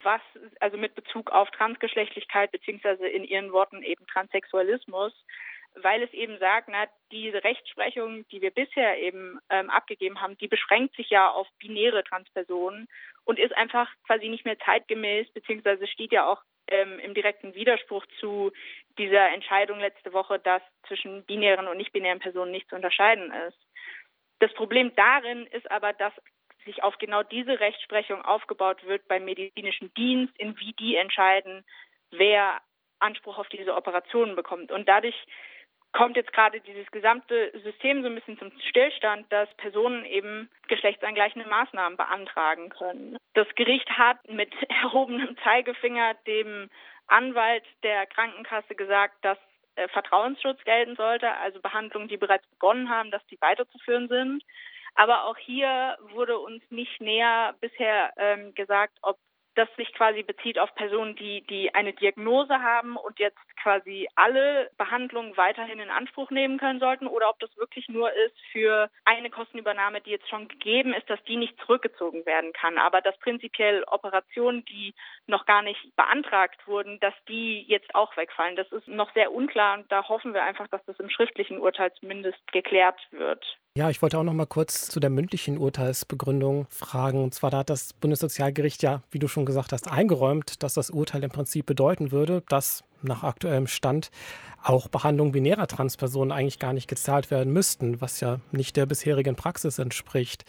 was 0.01 0.21
also 0.59 0.77
mit 0.77 0.95
Bezug 0.95 1.31
auf 1.31 1.49
Transgeschlechtlichkeit 1.51 2.51
beziehungsweise 2.51 3.07
in 3.07 3.23
ihren 3.23 3.51
Worten 3.51 3.83
eben 3.83 4.05
Transsexualismus 4.07 5.13
weil 5.75 6.03
es 6.03 6.13
eben 6.13 6.37
sagt, 6.39 6.67
na, 6.69 6.85
diese 7.11 7.43
Rechtsprechung, 7.43 8.27
die 8.29 8.41
wir 8.41 8.51
bisher 8.51 8.97
eben 8.99 9.39
ähm, 9.49 9.69
abgegeben 9.69 10.21
haben, 10.21 10.37
die 10.37 10.47
beschränkt 10.47 10.95
sich 10.95 11.09
ja 11.09 11.29
auf 11.31 11.47
binäre 11.59 12.03
Transpersonen 12.03 12.87
und 13.25 13.39
ist 13.39 13.55
einfach 13.55 13.89
quasi 14.05 14.29
nicht 14.29 14.45
mehr 14.45 14.59
zeitgemäß, 14.59 15.31
beziehungsweise 15.33 15.87
steht 15.87 16.11
ja 16.11 16.27
auch 16.27 16.41
ähm, 16.67 16.99
im 16.99 17.13
direkten 17.13 17.55
Widerspruch 17.55 18.05
zu 18.19 18.51
dieser 18.97 19.29
Entscheidung 19.29 19.79
letzte 19.79 20.13
Woche, 20.13 20.39
dass 20.39 20.61
zwischen 20.87 21.25
binären 21.25 21.67
und 21.67 21.77
nicht-binären 21.77 22.19
Personen 22.19 22.51
nicht 22.51 22.69
zu 22.69 22.75
unterscheiden 22.75 23.31
ist. 23.47 23.57
Das 24.39 24.53
Problem 24.53 24.93
darin 24.95 25.47
ist 25.47 25.69
aber, 25.71 25.93
dass 25.93 26.13
sich 26.65 26.83
auf 26.83 26.97
genau 26.97 27.23
diese 27.23 27.59
Rechtsprechung 27.59 28.21
aufgebaut 28.23 28.83
wird 28.85 29.07
beim 29.07 29.25
medizinischen 29.25 29.93
Dienst, 29.95 30.37
in 30.37 30.57
wie 30.59 30.73
die 30.73 30.95
entscheiden, 30.95 31.65
wer 32.11 32.61
Anspruch 32.99 33.37
auf 33.37 33.49
diese 33.49 33.75
Operationen 33.75 34.35
bekommt. 34.35 34.71
Und 34.71 34.87
dadurch 34.87 35.15
kommt 35.93 36.17
jetzt 36.17 36.33
gerade 36.33 36.59
dieses 36.61 36.89
gesamte 36.91 37.51
System 37.63 38.01
so 38.01 38.09
ein 38.09 38.15
bisschen 38.15 38.37
zum 38.37 38.51
Stillstand, 38.69 39.31
dass 39.31 39.47
Personen 39.55 40.05
eben 40.05 40.49
geschlechtsangleichende 40.67 41.47
Maßnahmen 41.47 41.97
beantragen 41.97 42.69
können. 42.69 43.17
Das 43.33 43.47
Gericht 43.55 43.89
hat 43.91 44.17
mit 44.27 44.51
erhobenem 44.69 45.37
Zeigefinger 45.43 46.15
dem 46.27 46.69
Anwalt 47.07 47.63
der 47.83 48.05
Krankenkasse 48.07 48.75
gesagt, 48.75 49.15
dass 49.21 49.37
äh, 49.75 49.87
Vertrauensschutz 49.89 50.63
gelten 50.63 50.95
sollte, 50.95 51.31
also 51.37 51.61
Behandlungen, 51.61 52.07
die 52.07 52.17
bereits 52.17 52.47
begonnen 52.47 52.89
haben, 52.89 53.11
dass 53.11 53.25
die 53.27 53.39
weiterzuführen 53.39 54.07
sind. 54.07 54.43
Aber 54.95 55.25
auch 55.25 55.37
hier 55.37 55.97
wurde 56.11 56.37
uns 56.37 56.63
nicht 56.69 57.01
näher 57.01 57.55
bisher 57.59 58.13
ähm, 58.17 58.53
gesagt, 58.53 58.97
ob 59.01 59.17
das 59.55 59.69
sich 59.75 59.93
quasi 59.93 60.23
bezieht 60.23 60.57
auf 60.59 60.73
Personen, 60.75 61.15
die, 61.15 61.41
die 61.41 61.73
eine 61.73 61.93
Diagnose 61.93 62.59
haben 62.61 62.97
und 62.97 63.19
jetzt 63.19 63.39
quasi 63.63 64.07
alle 64.15 64.69
Behandlungen 64.77 65.37
weiterhin 65.37 65.79
in 65.79 65.89
Anspruch 65.89 66.29
nehmen 66.31 66.59
können 66.59 66.79
sollten 66.79 67.07
oder 67.07 67.29
ob 67.29 67.39
das 67.39 67.55
wirklich 67.57 67.87
nur 67.87 68.11
ist 68.11 68.35
für 68.51 68.89
eine 69.05 69.29
Kostenübernahme, 69.29 70.01
die 70.01 70.11
jetzt 70.11 70.29
schon 70.29 70.49
gegeben 70.49 70.93
ist, 70.93 71.09
dass 71.09 71.23
die 71.23 71.37
nicht 71.37 71.57
zurückgezogen 71.61 72.25
werden 72.25 72.51
kann. 72.51 72.77
Aber 72.77 73.01
dass 73.01 73.17
prinzipiell 73.19 73.83
Operationen, 73.87 74.65
die 74.65 74.93
noch 75.27 75.45
gar 75.45 75.61
nicht 75.61 75.95
beantragt 75.95 76.67
wurden, 76.67 76.99
dass 76.99 77.13
die 77.29 77.61
jetzt 77.61 77.95
auch 77.95 78.15
wegfallen, 78.17 78.57
das 78.57 78.69
ist 78.71 78.87
noch 78.87 79.13
sehr 79.13 79.31
unklar 79.31 79.77
und 79.77 79.89
da 79.91 80.07
hoffen 80.09 80.33
wir 80.33 80.43
einfach, 80.43 80.67
dass 80.67 80.83
das 80.85 80.99
im 80.99 81.09
schriftlichen 81.09 81.57
Urteil 81.57 81.93
zumindest 81.93 82.39
geklärt 82.51 82.99
wird. 83.11 83.43
Ja, 83.75 83.89
ich 83.89 84.03
wollte 84.03 84.19
auch 84.19 84.23
noch 84.23 84.33
mal 84.33 84.45
kurz 84.45 84.87
zu 84.87 84.99
der 84.99 85.09
mündlichen 85.09 85.57
Urteilsbegründung 85.57 86.67
fragen. 86.69 87.23
Und 87.23 87.33
zwar 87.33 87.49
da 87.49 87.59
hat 87.59 87.71
das 87.71 87.93
Bundessozialgericht 87.93 88.83
ja, 88.83 89.01
wie 89.09 89.17
du 89.17 89.27
schon 89.27 89.47
gesagt 89.47 89.71
hast, 89.71 89.89
eingeräumt, 89.89 90.61
dass 90.61 90.75
das 90.75 90.91
Urteil 90.91 91.23
im 91.23 91.31
Prinzip 91.31 91.65
bedeuten 91.65 92.11
würde, 92.11 92.43
dass 92.49 92.83
nach 93.03 93.23
aktuellem 93.23 93.67
Stand 93.67 94.11
auch 94.63 94.87
Behandlungen 94.87 95.33
binärer 95.33 95.67
Transpersonen 95.67 96.31
eigentlich 96.31 96.59
gar 96.59 96.73
nicht 96.73 96.87
gezahlt 96.87 97.31
werden 97.31 97.51
müssten, 97.51 97.99
was 98.01 98.21
ja 98.21 98.39
nicht 98.51 98.77
der 98.77 98.85
bisherigen 98.85 99.35
Praxis 99.35 99.77
entspricht. 99.77 100.45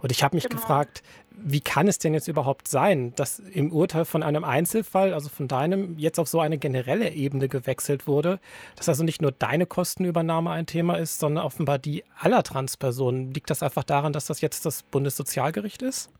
Und 0.00 0.10
ich 0.10 0.22
habe 0.22 0.36
mich 0.36 0.44
genau. 0.44 0.56
gefragt, 0.56 1.02
wie 1.30 1.60
kann 1.60 1.86
es 1.86 1.98
denn 1.98 2.14
jetzt 2.14 2.28
überhaupt 2.28 2.66
sein, 2.66 3.14
dass 3.14 3.38
im 3.38 3.70
Urteil 3.70 4.04
von 4.04 4.22
einem 4.22 4.42
Einzelfall, 4.42 5.12
also 5.14 5.28
von 5.28 5.46
deinem, 5.48 5.98
jetzt 5.98 6.18
auf 6.18 6.28
so 6.28 6.40
eine 6.40 6.58
generelle 6.58 7.10
Ebene 7.12 7.48
gewechselt 7.48 8.06
wurde, 8.06 8.40
dass 8.76 8.88
also 8.88 9.04
nicht 9.04 9.22
nur 9.22 9.32
deine 9.32 9.66
Kostenübernahme 9.66 10.50
ein 10.50 10.66
Thema 10.66 10.96
ist, 10.96 11.20
sondern 11.20 11.44
offenbar 11.44 11.78
die 11.78 12.04
aller 12.18 12.42
Transpersonen. 12.42 13.32
Liegt 13.34 13.50
das 13.50 13.62
einfach 13.62 13.84
daran, 13.84 14.12
dass 14.12 14.26
das 14.26 14.40
jetzt 14.40 14.66
das 14.66 14.82
Bundessozialgericht 14.82 15.82
ist? 15.82 16.10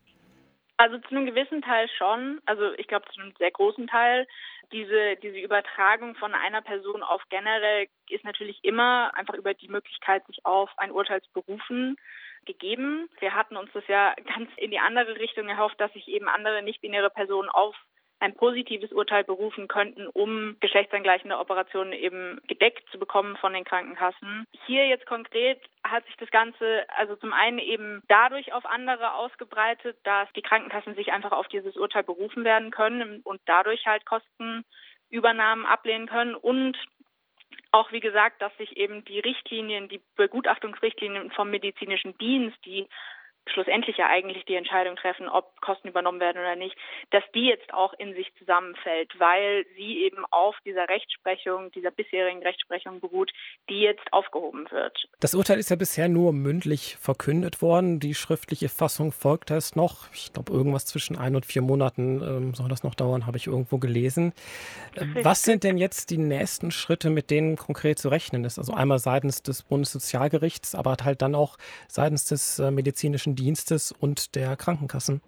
Also 0.79 0.97
zu 0.97 1.09
einem 1.09 1.25
gewissen 1.25 1.61
Teil 1.61 1.89
schon. 1.97 2.39
Also 2.45 2.71
ich 2.77 2.87
glaube 2.87 3.05
zu 3.11 3.19
einem 3.19 3.33
sehr 3.37 3.51
großen 3.51 3.87
Teil. 3.87 4.25
Diese, 4.71 5.17
diese 5.17 5.37
Übertragung 5.37 6.15
von 6.15 6.33
einer 6.33 6.61
Person 6.61 7.03
auf 7.03 7.21
generell 7.27 7.87
ist 8.07 8.23
natürlich 8.23 8.63
immer 8.63 9.11
einfach 9.13 9.33
über 9.33 9.53
die 9.53 9.67
Möglichkeit, 9.67 10.25
sich 10.27 10.45
auf 10.45 10.69
ein 10.77 10.91
Urteil 10.91 11.21
zu 11.21 11.33
berufen 11.33 11.97
gegeben. 12.45 13.09
Wir 13.19 13.35
hatten 13.35 13.57
uns 13.57 13.69
das 13.73 13.85
ja 13.89 14.15
ganz 14.33 14.49
in 14.55 14.71
die 14.71 14.79
andere 14.79 15.19
Richtung 15.19 15.49
erhofft, 15.49 15.81
dass 15.81 15.91
sich 15.91 16.07
eben 16.07 16.29
andere 16.29 16.63
nicht-binäre 16.63 17.09
Personen 17.09 17.49
auf 17.49 17.75
ein 18.19 18.35
positives 18.35 18.91
Urteil 18.91 19.23
berufen 19.23 19.67
könnten, 19.67 20.07
um 20.07 20.57
geschlechtsangleichende 20.59 21.37
Operationen 21.37 21.93
eben 21.93 22.41
gedeckt 22.47 22.83
zu 22.91 22.99
bekommen 22.99 23.37
von 23.37 23.53
den 23.53 23.63
Krankenkassen. 23.63 24.45
Hier 24.65 24.87
jetzt 24.87 25.05
konkret 25.05 25.61
hat 25.83 26.05
sich 26.05 26.15
das 26.17 26.29
Ganze 26.29 26.85
also 26.97 27.15
zum 27.15 27.33
einen 27.33 27.59
eben 27.59 28.03
dadurch 28.07 28.53
auf 28.53 28.65
andere 28.65 29.13
ausgebreitet, 29.13 29.97
dass 30.03 30.31
die 30.33 30.41
Krankenkassen 30.41 30.95
sich 30.95 31.11
einfach 31.11 31.31
auf 31.31 31.47
dieses 31.47 31.77
Urteil 31.77 32.03
berufen 32.03 32.43
werden 32.43 32.71
können 32.71 33.21
und 33.23 33.39
dadurch 33.45 33.85
halt 33.85 34.05
Kostenübernahmen 34.05 35.65
ablehnen 35.65 36.07
können 36.07 36.35
und 36.35 36.77
auch 37.71 37.91
wie 37.91 37.99
gesagt, 37.99 38.41
dass 38.41 38.55
sich 38.57 38.77
eben 38.77 39.05
die 39.05 39.19
Richtlinien, 39.19 39.89
die 39.89 40.01
Begutachtungsrichtlinien 40.15 41.31
vom 41.31 41.51
medizinischen 41.51 42.17
Dienst, 42.17 42.57
die 42.65 42.87
schlussendlich 43.51 43.97
ja 43.97 44.07
eigentlich 44.07 44.45
die 44.45 44.55
Entscheidung 44.55 44.95
treffen, 44.95 45.27
ob 45.29 45.59
Kosten 45.61 45.87
übernommen 45.87 46.19
werden 46.19 46.39
oder 46.41 46.55
nicht, 46.55 46.75
dass 47.11 47.23
die 47.33 47.45
jetzt 47.45 47.73
auch 47.73 47.93
in 47.93 48.13
sich 48.13 48.31
zusammenfällt, 48.37 49.11
weil 49.19 49.65
sie 49.75 50.03
eben 50.03 50.25
auf 50.31 50.55
dieser 50.65 50.87
Rechtsprechung, 50.89 51.71
dieser 51.71 51.91
bisherigen 51.91 52.41
Rechtsprechung 52.43 52.99
beruht, 52.99 53.31
die 53.69 53.81
jetzt 53.81 54.11
aufgehoben 54.11 54.69
wird. 54.71 55.07
Das 55.19 55.35
Urteil 55.35 55.59
ist 55.59 55.69
ja 55.69 55.75
bisher 55.75 56.09
nur 56.09 56.33
mündlich 56.33 56.97
verkündet 56.99 57.61
worden. 57.61 57.99
Die 57.99 58.15
schriftliche 58.15 58.69
Fassung 58.69 59.11
folgt 59.11 59.51
erst 59.51 59.75
noch. 59.75 60.11
Ich 60.13 60.33
glaube, 60.33 60.51
irgendwas 60.51 60.85
zwischen 60.85 61.17
ein 61.17 61.35
und 61.35 61.45
vier 61.45 61.61
Monaten 61.61 62.21
ähm, 62.21 62.53
soll 62.53 62.69
das 62.69 62.83
noch 62.83 62.95
dauern, 62.95 63.25
habe 63.25 63.37
ich 63.37 63.47
irgendwo 63.47 63.77
gelesen. 63.77 64.33
Äh, 64.95 65.23
was 65.23 65.43
sind 65.43 65.63
denn 65.63 65.77
jetzt 65.77 66.09
die 66.09 66.17
nächsten 66.17 66.71
Schritte, 66.71 67.09
mit 67.09 67.29
denen 67.29 67.55
konkret 67.55 67.99
zu 67.99 68.09
rechnen 68.09 68.43
ist? 68.45 68.57
Also 68.57 68.73
einmal 68.73 68.99
seitens 68.99 69.41
des 69.41 69.63
Bundessozialgerichts, 69.63 70.75
aber 70.75 70.97
halt 71.03 71.21
dann 71.21 71.35
auch 71.35 71.57
seitens 71.87 72.25
des 72.25 72.59
äh, 72.59 72.71
medizinischen 72.71 73.35
Dienstes 73.39 73.91
und 73.91 74.35
der 74.35 74.55
Krankenkassen? 74.55 75.21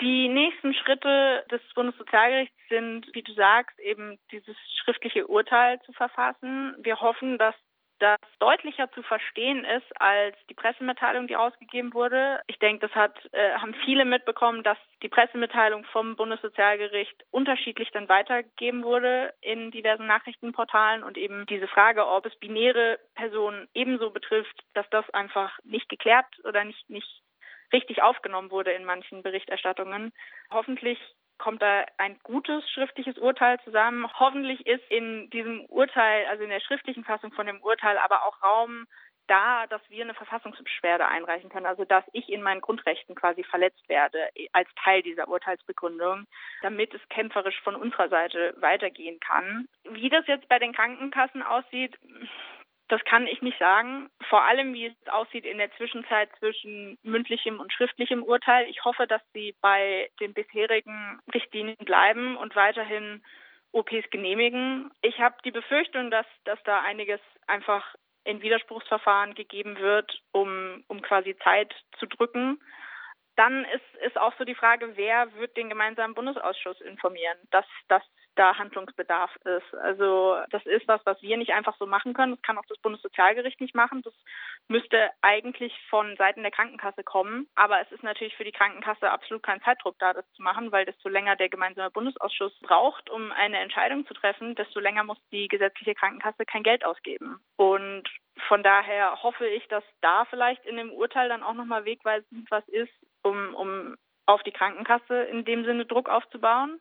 Die 0.00 0.28
nächsten 0.28 0.74
Schritte 0.74 1.44
des 1.50 1.60
Bundessozialgerichts 1.74 2.56
sind, 2.68 3.06
wie 3.14 3.22
du 3.22 3.32
sagst, 3.32 3.78
eben 3.78 4.18
dieses 4.32 4.56
schriftliche 4.84 5.26
Urteil 5.26 5.80
zu 5.82 5.92
verfassen. 5.92 6.74
Wir 6.78 7.00
hoffen, 7.00 7.38
dass 7.38 7.54
das 8.00 8.18
deutlicher 8.38 8.90
zu 8.92 9.02
verstehen 9.02 9.64
ist 9.64 10.00
als 10.00 10.36
die 10.50 10.54
Pressemitteilung, 10.54 11.26
die 11.26 11.34
rausgegeben 11.34 11.94
wurde. 11.94 12.40
Ich 12.48 12.58
denke, 12.58 12.86
das 12.86 12.94
hat, 12.94 13.14
äh, 13.32 13.52
haben 13.52 13.74
viele 13.84 14.04
mitbekommen, 14.04 14.62
dass 14.62 14.78
die 15.02 15.08
Pressemitteilung 15.08 15.84
vom 15.84 16.16
Bundessozialgericht 16.16 17.24
unterschiedlich 17.30 17.90
dann 17.92 18.08
weitergegeben 18.08 18.82
wurde 18.82 19.32
in 19.40 19.70
diversen 19.70 20.06
Nachrichtenportalen 20.06 21.02
und 21.02 21.16
eben 21.16 21.46
diese 21.46 21.68
Frage, 21.68 22.06
ob 22.06 22.26
es 22.26 22.36
binäre 22.36 22.98
Personen 23.14 23.68
ebenso 23.74 24.10
betrifft, 24.10 24.64
dass 24.74 24.88
das 24.90 25.08
einfach 25.10 25.58
nicht 25.62 25.88
geklärt 25.88 26.26
oder 26.44 26.64
nicht, 26.64 26.90
nicht 26.90 27.22
richtig 27.72 28.02
aufgenommen 28.02 28.50
wurde 28.50 28.72
in 28.72 28.84
manchen 28.84 29.22
Berichterstattungen. 29.22 30.12
Hoffentlich 30.50 30.98
kommt 31.38 31.62
da 31.62 31.84
ein 31.98 32.18
gutes 32.22 32.68
schriftliches 32.70 33.18
Urteil 33.18 33.58
zusammen. 33.64 34.06
Hoffentlich 34.18 34.66
ist 34.66 34.84
in 34.90 35.30
diesem 35.30 35.64
Urteil, 35.66 36.26
also 36.26 36.44
in 36.44 36.50
der 36.50 36.60
schriftlichen 36.60 37.04
Fassung 37.04 37.32
von 37.32 37.46
dem 37.46 37.60
Urteil, 37.60 37.98
aber 37.98 38.24
auch 38.24 38.42
Raum 38.42 38.86
da, 39.26 39.66
dass 39.66 39.80
wir 39.88 40.04
eine 40.04 40.14
Verfassungsbeschwerde 40.14 41.06
einreichen 41.06 41.48
können, 41.48 41.66
also 41.66 41.84
dass 41.84 42.04
ich 42.12 42.28
in 42.28 42.42
meinen 42.42 42.60
Grundrechten 42.60 43.14
quasi 43.14 43.42
verletzt 43.42 43.88
werde 43.88 44.18
als 44.52 44.68
Teil 44.82 45.02
dieser 45.02 45.28
Urteilsbegründung, 45.28 46.26
damit 46.62 46.92
es 46.94 47.00
kämpferisch 47.08 47.60
von 47.62 47.74
unserer 47.74 48.08
Seite 48.08 48.54
weitergehen 48.58 49.18
kann. 49.20 49.66
Wie 49.84 50.10
das 50.10 50.26
jetzt 50.26 50.48
bei 50.48 50.58
den 50.58 50.74
Krankenkassen 50.74 51.42
aussieht, 51.42 51.96
das 52.94 53.04
kann 53.06 53.26
ich 53.26 53.42
nicht 53.42 53.58
sagen. 53.58 54.08
Vor 54.28 54.44
allem, 54.44 54.72
wie 54.72 54.86
es 54.86 55.08
aussieht 55.08 55.44
in 55.44 55.58
der 55.58 55.72
Zwischenzeit 55.72 56.30
zwischen 56.38 56.96
mündlichem 57.02 57.58
und 57.58 57.72
schriftlichem 57.72 58.22
Urteil. 58.22 58.68
Ich 58.68 58.84
hoffe, 58.84 59.08
dass 59.08 59.20
sie 59.32 59.56
bei 59.60 60.10
den 60.20 60.32
bisherigen 60.32 61.18
Richtlinien 61.34 61.76
bleiben 61.78 62.36
und 62.36 62.54
weiterhin 62.54 63.24
OPs 63.72 64.08
genehmigen. 64.12 64.92
Ich 65.02 65.18
habe 65.18 65.34
die 65.44 65.50
Befürchtung, 65.50 66.12
dass, 66.12 66.26
dass 66.44 66.62
da 66.62 66.82
einiges 66.82 67.18
einfach 67.48 67.84
in 68.22 68.42
Widerspruchsverfahren 68.42 69.34
gegeben 69.34 69.76
wird, 69.78 70.22
um, 70.30 70.84
um 70.86 71.02
quasi 71.02 71.36
Zeit 71.42 71.74
zu 71.98 72.06
drücken. 72.06 72.62
Dann 73.34 73.64
ist, 73.64 74.02
ist 74.06 74.16
auch 74.16 74.34
so 74.38 74.44
die 74.44 74.54
Frage, 74.54 74.96
wer 74.96 75.34
wird 75.34 75.56
den 75.56 75.68
gemeinsamen 75.68 76.14
Bundesausschuss 76.14 76.80
informieren, 76.80 77.38
dass, 77.50 77.66
dass 77.88 78.04
da 78.36 78.56
Handlungsbedarf 78.58 79.34
ist. 79.44 79.74
Also 79.74 80.38
das 80.50 80.64
ist 80.66 80.86
was, 80.88 81.00
was 81.04 81.20
wir 81.22 81.36
nicht 81.36 81.52
einfach 81.52 81.76
so 81.78 81.86
machen 81.86 82.14
können. 82.14 82.34
Das 82.34 82.42
kann 82.42 82.58
auch 82.58 82.66
das 82.68 82.78
Bundessozialgericht 82.78 83.60
nicht 83.60 83.74
machen. 83.74 84.02
Das 84.02 84.14
müsste 84.68 85.10
eigentlich 85.22 85.72
von 85.88 86.16
Seiten 86.16 86.42
der 86.42 86.50
Krankenkasse 86.50 87.02
kommen. 87.04 87.48
Aber 87.54 87.80
es 87.80 87.90
ist 87.92 88.02
natürlich 88.02 88.36
für 88.36 88.44
die 88.44 88.52
Krankenkasse 88.52 89.10
absolut 89.10 89.42
kein 89.42 89.62
Zeitdruck 89.62 89.96
da, 89.98 90.12
das 90.12 90.30
zu 90.32 90.42
machen, 90.42 90.72
weil 90.72 90.84
desto 90.84 91.08
länger 91.08 91.36
der 91.36 91.48
gemeinsame 91.48 91.90
Bundesausschuss 91.90 92.58
braucht, 92.60 93.10
um 93.10 93.32
eine 93.32 93.58
Entscheidung 93.58 94.06
zu 94.06 94.14
treffen, 94.14 94.54
desto 94.54 94.80
länger 94.80 95.04
muss 95.04 95.18
die 95.30 95.48
gesetzliche 95.48 95.94
Krankenkasse 95.94 96.44
kein 96.44 96.62
Geld 96.62 96.84
ausgeben. 96.84 97.40
Und 97.56 98.04
von 98.48 98.62
daher 98.62 99.22
hoffe 99.22 99.46
ich, 99.46 99.66
dass 99.68 99.84
da 100.00 100.24
vielleicht 100.26 100.64
in 100.66 100.76
dem 100.76 100.92
Urteil 100.92 101.28
dann 101.28 101.42
auch 101.42 101.54
nochmal 101.54 101.84
wegweisend 101.84 102.50
was 102.50 102.66
ist, 102.68 102.92
um, 103.22 103.54
um 103.54 103.96
auf 104.26 104.42
die 104.42 104.52
Krankenkasse 104.52 105.22
in 105.24 105.44
dem 105.44 105.64
Sinne 105.64 105.86
Druck 105.86 106.08
aufzubauen. 106.08 106.80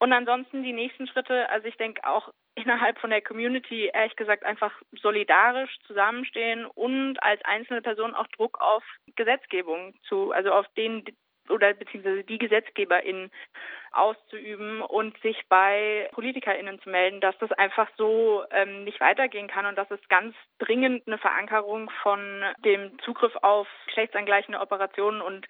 Und 0.00 0.14
ansonsten 0.14 0.62
die 0.62 0.72
nächsten 0.72 1.06
Schritte, 1.06 1.48
also 1.50 1.68
ich 1.68 1.76
denke 1.76 2.02
auch 2.08 2.30
innerhalb 2.54 2.98
von 2.98 3.10
der 3.10 3.20
Community 3.20 3.90
ehrlich 3.92 4.16
gesagt 4.16 4.44
einfach 4.44 4.72
solidarisch 5.02 5.78
zusammenstehen 5.86 6.64
und 6.66 7.22
als 7.22 7.44
einzelne 7.44 7.82
Person 7.82 8.14
auch 8.14 8.26
Druck 8.28 8.60
auf 8.60 8.82
Gesetzgebung 9.14 9.94
zu, 10.08 10.32
also 10.32 10.52
auf 10.52 10.66
den 10.76 11.04
oder 11.50 11.74
beziehungsweise 11.74 12.22
die 12.24 12.38
GesetzgeberInnen 12.38 13.30
auszuüben 13.92 14.82
und 14.82 15.20
sich 15.20 15.36
bei 15.48 16.08
PolitikerInnen 16.12 16.80
zu 16.80 16.90
melden, 16.90 17.20
dass 17.20 17.36
das 17.38 17.50
einfach 17.52 17.88
so 17.96 18.44
ähm, 18.52 18.84
nicht 18.84 19.00
weitergehen 19.00 19.48
kann 19.48 19.66
und 19.66 19.76
dass 19.76 19.90
es 19.90 20.00
ganz 20.08 20.34
dringend 20.60 21.06
eine 21.06 21.18
Verankerung 21.18 21.90
von 22.02 22.44
dem 22.64 22.98
Zugriff 23.00 23.34
auf 23.42 23.66
geschlechtsangleichende 23.86 24.60
Operationen 24.60 25.20
und 25.20 25.46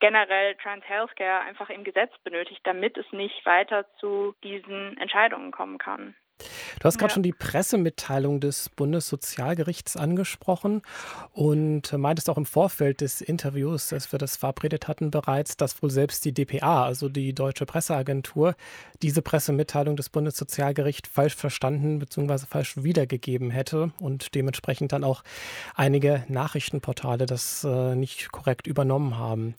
generell 0.00 0.54
Trans 0.56 0.84
Healthcare 0.84 1.40
einfach 1.40 1.70
im 1.70 1.84
Gesetz 1.84 2.12
benötigt, 2.24 2.60
damit 2.64 2.96
es 2.96 3.10
nicht 3.12 3.44
weiter 3.44 3.86
zu 3.98 4.34
diesen 4.42 4.96
Entscheidungen 4.98 5.50
kommen 5.50 5.78
kann. 5.78 6.14
Du 6.80 6.84
hast 6.84 6.98
gerade 6.98 7.10
ja. 7.10 7.14
schon 7.14 7.22
die 7.22 7.32
Pressemitteilung 7.32 8.40
des 8.40 8.68
Bundessozialgerichts 8.68 9.96
angesprochen 9.96 10.82
und 11.32 11.92
meintest 11.92 12.30
auch 12.30 12.36
im 12.36 12.46
Vorfeld 12.46 13.00
des 13.00 13.20
Interviews, 13.20 13.92
als 13.92 14.12
wir 14.12 14.18
das 14.18 14.36
verabredet 14.36 14.88
hatten, 14.88 15.10
bereits, 15.10 15.56
dass 15.56 15.82
wohl 15.82 15.90
selbst 15.90 16.24
die 16.24 16.32
DPA, 16.32 16.84
also 16.84 17.08
die 17.08 17.34
Deutsche 17.34 17.66
Presseagentur, 17.66 18.54
diese 19.02 19.22
Pressemitteilung 19.22 19.96
des 19.96 20.08
Bundessozialgerichts 20.08 21.08
falsch 21.08 21.34
verstanden 21.34 21.98
bzw. 21.98 22.46
falsch 22.48 22.76
wiedergegeben 22.76 23.50
hätte 23.50 23.92
und 23.98 24.34
dementsprechend 24.34 24.92
dann 24.92 25.04
auch 25.04 25.22
einige 25.74 26.24
Nachrichtenportale 26.28 27.26
das 27.26 27.64
äh, 27.64 27.94
nicht 27.94 28.32
korrekt 28.32 28.66
übernommen 28.66 29.18
haben. 29.18 29.54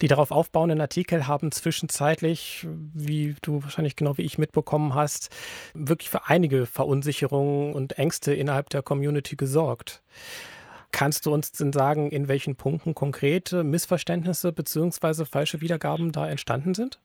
Die 0.00 0.08
darauf 0.08 0.30
aufbauenden 0.30 0.80
Artikel 0.80 1.26
haben 1.26 1.52
zwischenzeitlich, 1.52 2.66
wie 2.94 3.36
du 3.42 3.62
wahrscheinlich 3.62 3.96
genau 3.96 4.16
wie 4.18 4.22
ich 4.22 4.38
mitbekommen 4.38 4.94
hast, 4.94 5.30
wirklich 5.74 6.13
für 6.14 6.28
einige 6.28 6.64
Verunsicherungen 6.66 7.74
und 7.74 7.98
Ängste 7.98 8.32
innerhalb 8.32 8.70
der 8.70 8.82
Community 8.82 9.34
gesorgt. 9.34 10.00
Kannst 10.92 11.26
du 11.26 11.34
uns 11.34 11.50
denn 11.50 11.72
sagen, 11.72 12.12
in 12.12 12.28
welchen 12.28 12.54
Punkten 12.54 12.94
konkrete 12.94 13.64
Missverständnisse 13.64 14.52
bzw. 14.52 15.24
falsche 15.24 15.60
Wiedergaben 15.60 16.12
da 16.12 16.28
entstanden 16.28 16.72
sind? 16.74 17.00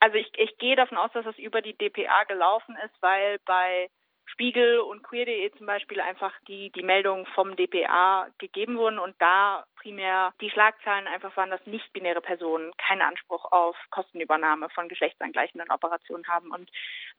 Also 0.00 0.16
ich, 0.16 0.32
ich 0.38 0.56
gehe 0.56 0.76
davon 0.76 0.96
aus, 0.96 1.10
dass 1.12 1.26
es 1.26 1.36
über 1.36 1.60
die 1.60 1.76
DPA 1.76 2.24
gelaufen 2.26 2.74
ist, 2.86 2.94
weil 3.02 3.38
bei 3.44 3.90
Spiegel 4.32 4.78
und 4.80 5.02
queer.de 5.02 5.50
zum 5.56 5.66
Beispiel 5.66 6.00
einfach 6.00 6.32
die, 6.46 6.70
die 6.70 6.82
Meldungen 6.82 7.26
vom 7.34 7.56
DPA 7.56 8.28
gegeben 8.38 8.76
wurden 8.76 8.98
und 8.98 9.14
da 9.18 9.64
primär 9.76 10.32
die 10.40 10.50
Schlagzeilen 10.50 11.06
einfach 11.06 11.36
waren, 11.36 11.50
dass 11.50 11.64
nicht-binäre 11.66 12.20
Personen 12.20 12.72
keinen 12.76 13.02
Anspruch 13.02 13.50
auf 13.52 13.76
Kostenübernahme 13.90 14.68
von 14.70 14.88
geschlechtsangleichenden 14.88 15.70
Operationen 15.70 16.26
haben. 16.26 16.50
Und 16.50 16.70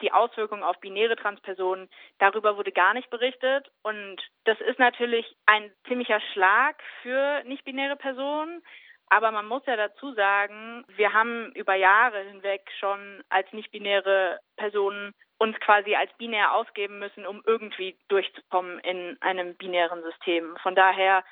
die 0.02 0.12
Auswirkungen 0.12 0.64
auf 0.64 0.80
binäre 0.80 1.16
Transpersonen, 1.16 1.90
darüber 2.20 2.58
wurde 2.58 2.72
gar 2.72 2.94
nicht 2.94 3.10
berichtet. 3.10 3.72
Und 3.82 4.18
das 4.46 4.60
ist 4.62 4.80
natürlich 4.80 5.26
ein 5.46 5.72
ziemlicher 5.88 6.22
Schlag 6.34 6.82
für 7.02 7.44
nicht-binäre 7.46 7.96
Personen. 7.96 8.62
Aber 9.10 9.32
man 9.32 9.48
muss 9.48 9.66
ja 9.66 9.76
dazu 9.76 10.14
sagen, 10.14 10.86
wir 10.88 11.14
haben 11.14 11.52
über 11.54 11.74
Jahre 11.74 12.20
hinweg 12.22 12.70
schon 12.80 13.24
als 13.30 13.52
nicht-binäre 13.54 14.40
Personen 14.56 15.14
uns 15.40 15.60
quasi 15.62 15.96
als 15.96 16.12
binär 16.18 16.54
ausgeben 16.54 17.00
müssen, 17.00 17.26
um 17.26 17.42
irgendwie 17.46 17.98
durchzukommen 18.10 18.80
in 18.80 19.18
einem 19.22 19.56
binären 19.56 20.04
System. 20.04 20.56
Von 20.62 20.76
daher, 20.76 21.24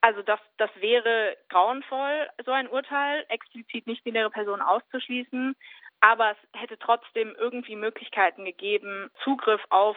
also 0.00 0.22
das, 0.22 0.40
das 0.56 0.70
wäre 0.76 1.36
grauenvoll, 1.48 2.28
so 2.44 2.50
ein 2.50 2.68
Urteil, 2.68 3.24
explizit 3.28 3.86
nicht-binäre 3.86 4.30
Personen 4.30 4.62
auszuschließen. 4.62 5.54
Aber 6.00 6.32
es 6.32 6.60
hätte 6.60 6.78
trotzdem 6.78 7.34
irgendwie 7.38 7.76
Möglichkeiten 7.76 8.44
gegeben, 8.44 9.10
Zugriff 9.22 9.62
auf 9.70 9.96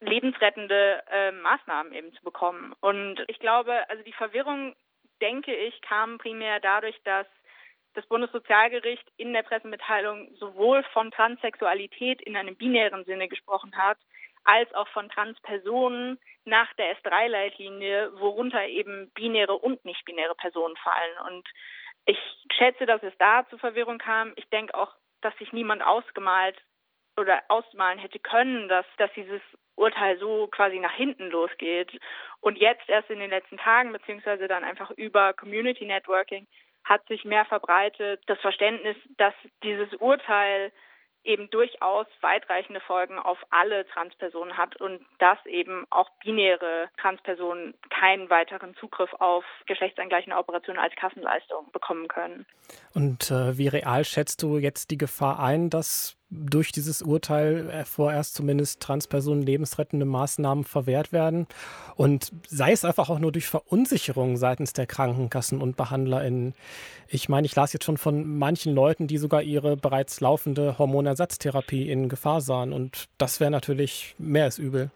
lebensrettende 0.00 1.02
äh, 1.10 1.32
Maßnahmen 1.32 1.92
eben 1.92 2.12
zu 2.14 2.22
bekommen. 2.22 2.74
Und 2.80 3.24
ich 3.28 3.38
glaube, 3.38 3.88
also 3.88 4.02
die 4.02 4.12
Verwirrung, 4.12 4.74
denke 5.20 5.54
ich, 5.54 5.80
kam 5.82 6.18
primär 6.18 6.60
dadurch, 6.60 6.96
dass 7.04 7.26
das 7.94 8.06
Bundessozialgericht 8.06 9.10
in 9.16 9.32
der 9.32 9.42
Pressemitteilung 9.42 10.34
sowohl 10.36 10.82
von 10.92 11.10
Transsexualität 11.10 12.20
in 12.22 12.36
einem 12.36 12.56
binären 12.56 13.04
Sinne 13.04 13.28
gesprochen 13.28 13.76
hat, 13.76 13.98
als 14.44 14.72
auch 14.74 14.88
von 14.88 15.08
Transpersonen 15.08 16.18
nach 16.44 16.72
der 16.74 16.96
S3-Leitlinie, 16.98 18.12
worunter 18.20 18.64
eben 18.66 19.10
binäre 19.14 19.54
und 19.54 19.84
nicht-binäre 19.84 20.34
Personen 20.36 20.76
fallen. 20.76 21.34
Und 21.34 21.48
ich 22.04 22.18
schätze, 22.56 22.86
dass 22.86 23.02
es 23.02 23.16
da 23.18 23.46
zu 23.48 23.58
Verwirrung 23.58 23.98
kam. 23.98 24.32
Ich 24.36 24.48
denke 24.50 24.74
auch, 24.74 24.94
dass 25.22 25.36
sich 25.38 25.52
niemand 25.52 25.82
ausgemalt 25.82 26.56
oder 27.16 27.42
ausmalen 27.48 27.98
hätte 27.98 28.20
können, 28.20 28.68
dass, 28.68 28.86
dass 28.98 29.10
dieses 29.14 29.40
Urteil 29.76 30.18
so 30.18 30.48
quasi 30.48 30.78
nach 30.78 30.94
hinten 30.94 31.30
losgeht. 31.30 31.92
Und 32.40 32.58
jetzt 32.58 32.88
erst 32.88 33.10
in 33.10 33.20
den 33.20 33.30
letzten 33.30 33.58
Tagen, 33.58 33.92
beziehungsweise 33.92 34.48
dann 34.48 34.64
einfach 34.64 34.90
über 34.92 35.32
Community 35.32 35.84
Networking, 35.84 36.46
hat 36.84 37.06
sich 37.08 37.24
mehr 37.24 37.44
verbreitet 37.44 38.22
das 38.26 38.38
Verständnis, 38.40 38.96
dass 39.16 39.34
dieses 39.62 39.92
Urteil 39.94 40.72
eben 41.26 41.50
durchaus 41.50 42.06
weitreichende 42.20 42.80
Folgen 42.80 43.18
auf 43.18 43.38
alle 43.50 43.86
Transpersonen 43.88 44.56
hat 44.56 44.80
und 44.80 45.00
dass 45.18 45.44
eben 45.46 45.84
auch 45.90 46.08
binäre 46.24 46.88
Transpersonen 47.00 47.74
keinen 47.90 48.30
weiteren 48.30 48.74
Zugriff 48.76 49.12
auf 49.14 49.44
geschlechtsangleichende 49.66 50.38
Operationen 50.38 50.80
als 50.80 50.94
Kassenleistung 50.94 51.70
bekommen 51.72 52.08
können. 52.08 52.46
Und 52.94 53.30
äh, 53.30 53.58
wie 53.58 53.68
real 53.68 54.04
schätzt 54.04 54.42
du 54.42 54.58
jetzt 54.58 54.90
die 54.90 54.98
Gefahr 54.98 55.40
ein, 55.40 55.68
dass 55.68 56.15
durch 56.30 56.72
dieses 56.72 57.02
Urteil 57.02 57.70
äh, 57.70 57.84
vorerst 57.84 58.34
zumindest 58.34 58.82
Transpersonen 58.82 59.42
lebensrettende 59.42 60.06
Maßnahmen 60.06 60.64
verwehrt 60.64 61.12
werden. 61.12 61.46
Und 61.94 62.32
sei 62.46 62.72
es 62.72 62.84
einfach 62.84 63.08
auch 63.08 63.18
nur 63.18 63.32
durch 63.32 63.46
Verunsicherung 63.46 64.36
seitens 64.36 64.72
der 64.72 64.86
Krankenkassen 64.86 65.60
und 65.60 65.76
BehandlerInnen. 65.76 66.54
Ich 67.08 67.28
meine, 67.28 67.46
ich 67.46 67.54
las 67.54 67.72
jetzt 67.72 67.84
schon 67.84 67.96
von 67.96 68.38
manchen 68.38 68.74
Leuten, 68.74 69.06
die 69.06 69.18
sogar 69.18 69.42
ihre 69.42 69.76
bereits 69.76 70.20
laufende 70.20 70.78
Hormonersatztherapie 70.78 71.90
in 71.90 72.08
Gefahr 72.08 72.40
sahen. 72.40 72.72
Und 72.72 73.08
das 73.18 73.40
wäre 73.40 73.50
natürlich 73.50 74.14
mehr 74.18 74.44
als 74.44 74.58
übel. 74.58 74.90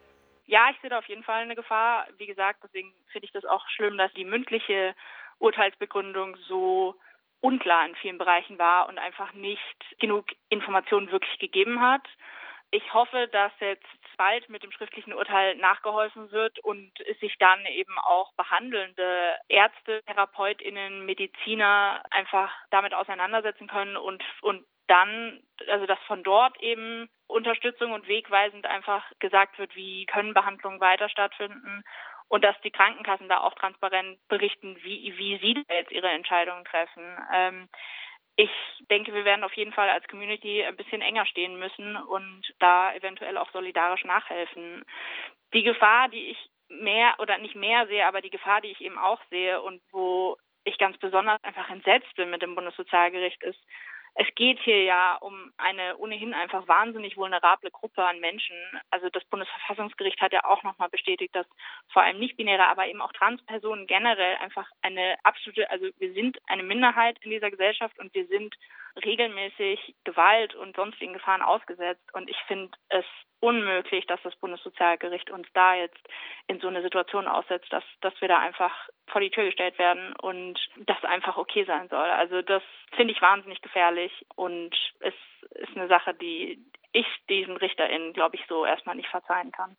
Ja, 0.47 0.69
ich 0.73 0.81
sehe 0.81 0.91
da 0.91 0.99
auf 0.99 1.09
jeden 1.09 1.23
Fall 1.23 1.43
eine 1.43 1.55
Gefahr. 1.55 2.09
Wie 2.19 2.27
gesagt, 2.27 2.59
deswegen 2.65 2.93
finde 3.13 3.27
ich 3.27 3.33
das 3.33 3.45
auch 3.45 3.65
schlimm, 3.69 3.97
dass 3.97 4.13
die 4.15 4.25
mündliche 4.25 4.95
Urteilsbegründung 5.39 6.37
so 6.49 6.97
unklar 7.41 7.87
in 7.87 7.95
vielen 7.97 8.19
Bereichen 8.19 8.59
war 8.59 8.89
und 8.89 8.99
einfach 8.99 9.33
nicht 9.33 9.99
genug 9.99 10.27
Informationen 10.49 11.11
wirklich 11.11 11.39
gegeben 11.39 11.81
hat. 11.81 12.07
Ich 12.73 12.95
hoffe, 12.95 13.29
dass 13.33 13.53
jetzt 13.59 13.87
bald 14.17 14.49
mit 14.49 14.63
dem 14.63 14.71
schriftlichen 14.71 15.13
Urteil 15.13 15.57
nachgeholfen 15.57 16.31
wird 16.31 16.59
und 16.61 16.93
sich 17.21 17.37
dann 17.39 17.65
eben 17.67 17.99
auch 17.99 18.33
behandelnde 18.35 19.37
Ärzte, 19.49 20.03
Therapeutinnen, 20.07 21.05
Mediziner 21.05 22.03
einfach 22.11 22.53
damit 22.71 22.95
auseinandersetzen 22.95 23.67
können 23.67 23.97
und, 23.97 24.23
und 24.43 24.65
dann, 24.87 25.41
also 25.69 25.87
dass 25.87 25.99
von 26.07 26.23
dort 26.23 26.61
eben 26.61 27.09
Unterstützung 27.29 27.93
und 27.93 28.09
wegweisend 28.09 28.67
einfach 28.67 29.05
gesagt 29.21 29.59
wird, 29.59 29.75
wie 29.75 30.05
können 30.07 30.35
Behandlungen 30.35 30.81
weiter 30.81 31.09
stattfinden 31.09 31.83
und 32.31 32.45
dass 32.45 32.59
die 32.63 32.71
Krankenkassen 32.71 33.29
da 33.29 33.41
auch 33.41 33.55
transparent 33.55 34.17
berichten, 34.29 34.77
wie, 34.83 35.13
wie 35.19 35.39
sie 35.39 35.65
jetzt 35.69 35.91
ihre 35.91 36.09
Entscheidungen 36.09 36.65
treffen. 36.65 37.03
Ähm, 37.35 37.69
ich 38.37 38.51
denke, 38.89 39.13
wir 39.13 39.25
werden 39.25 39.43
auf 39.43 39.53
jeden 39.55 39.73
Fall 39.73 39.91
als 39.91 40.07
Community 40.07 40.65
ein 40.65 40.77
bisschen 40.77 41.03
enger 41.03 41.27
stehen 41.27 41.59
müssen 41.59 41.97
und 41.97 42.43
da 42.61 42.95
eventuell 42.95 43.37
auch 43.37 43.51
solidarisch 43.51 44.05
nachhelfen. 44.05 44.85
Die 45.53 45.65
Gefahr, 45.65 46.09
die 46.09 46.31
ich 46.31 46.51
mehr 46.69 47.17
oder 47.19 47.37
nicht 47.39 47.57
mehr 47.57 47.89
sehe, 47.89 48.07
aber 48.07 48.21
die 48.21 48.31
Gefahr, 48.31 48.61
die 48.61 48.71
ich 48.71 48.81
eben 48.81 48.97
auch 48.97 49.21
sehe 49.29 49.61
und 49.61 49.83
wo 49.91 50.37
ich 50.63 50.79
ganz 50.79 50.97
besonders 50.99 51.43
einfach 51.43 51.69
entsetzt 51.69 52.15
bin 52.15 52.31
mit 52.31 52.43
dem 52.43 52.55
Bundessozialgericht 52.55 53.43
ist, 53.43 53.59
es 54.15 54.27
geht 54.35 54.59
hier 54.61 54.83
ja 54.85 55.17
um 55.17 55.53
eine 55.57 55.97
ohnehin 55.97 56.35
einfach 56.35 56.67
wahnsinnig 56.69 57.17
vulnerable 57.17 57.71
Gruppe 57.71 58.05
an 58.05 58.21
Menschen. 58.21 58.57
Also 58.91 59.09
das 59.09 59.25
Bundesverfassungsgericht 59.25 60.21
hat 60.21 60.33
ja 60.33 60.45
auch 60.45 60.63
nochmal 60.63 60.89
bestätigt, 60.89 61.35
dass 61.35 61.47
vor 61.93 62.03
allem 62.03 62.19
nicht-binäre, 62.19 62.67
aber 62.67 62.87
eben 62.87 63.01
auch 63.01 63.13
Transpersonen 63.13 63.87
generell 63.87 64.37
einfach 64.37 64.69
eine 64.83 65.17
absolute, 65.23 65.71
also 65.71 65.87
wir 65.99 66.13
sind 66.13 66.39
eine 66.47 66.63
Minderheit 66.63 67.19
in 67.23 67.31
dieser 67.31 67.51
Gesellschaft 67.51 67.99
und 67.99 68.13
wir 68.15 68.27
sind 68.27 68.55
regelmäßig 69.05 69.95
Gewalt 70.05 70.55
und 70.55 70.77
sonstigen 70.77 71.13
Gefahren 71.13 71.43
ausgesetzt. 71.43 72.03
Und 72.13 72.29
ich 72.31 72.37
finde 72.47 72.71
es 72.89 73.05
unmöglich, 73.41 74.07
dass 74.07 74.21
das 74.23 74.37
Bundessozialgericht 74.37 75.31
uns 75.31 75.47
da 75.55 75.75
jetzt 75.75 75.99
in 76.47 76.61
so 76.61 76.69
eine 76.69 76.83
Situation 76.83 77.27
aussetzt, 77.27 77.73
dass, 77.73 77.85
dass 78.03 78.13
wir 78.21 78.29
da 78.29 78.39
einfach 78.39 78.73
vor 79.09 79.21
die 79.21 79.31
Tür 79.31 79.45
gestellt 79.47 79.79
werden 79.79 80.15
und 80.17 80.59
das 80.87 81.03
einfach 81.05 81.37
okay 81.37 81.65
sein 81.65 81.89
soll. 81.89 81.99
Also 82.11 82.43
das 82.43 82.63
finde 82.95 83.15
ich 83.15 83.23
wahnsinnig 83.23 83.63
gefährlich 83.63 84.13
und 84.37 84.77
es 85.01 85.15
ist 85.53 85.77
eine 85.77 85.89
Sache, 85.89 86.15
die 86.15 86.63
ich 86.93 87.07
diesen 87.29 87.57
RichterInnen, 87.57 88.13
glaube 88.13 88.37
ich, 88.37 88.43
so 88.49 88.65
erstmal 88.65 88.97
nicht 88.97 89.09
verzeihen 89.09 89.53
kann. 89.53 89.77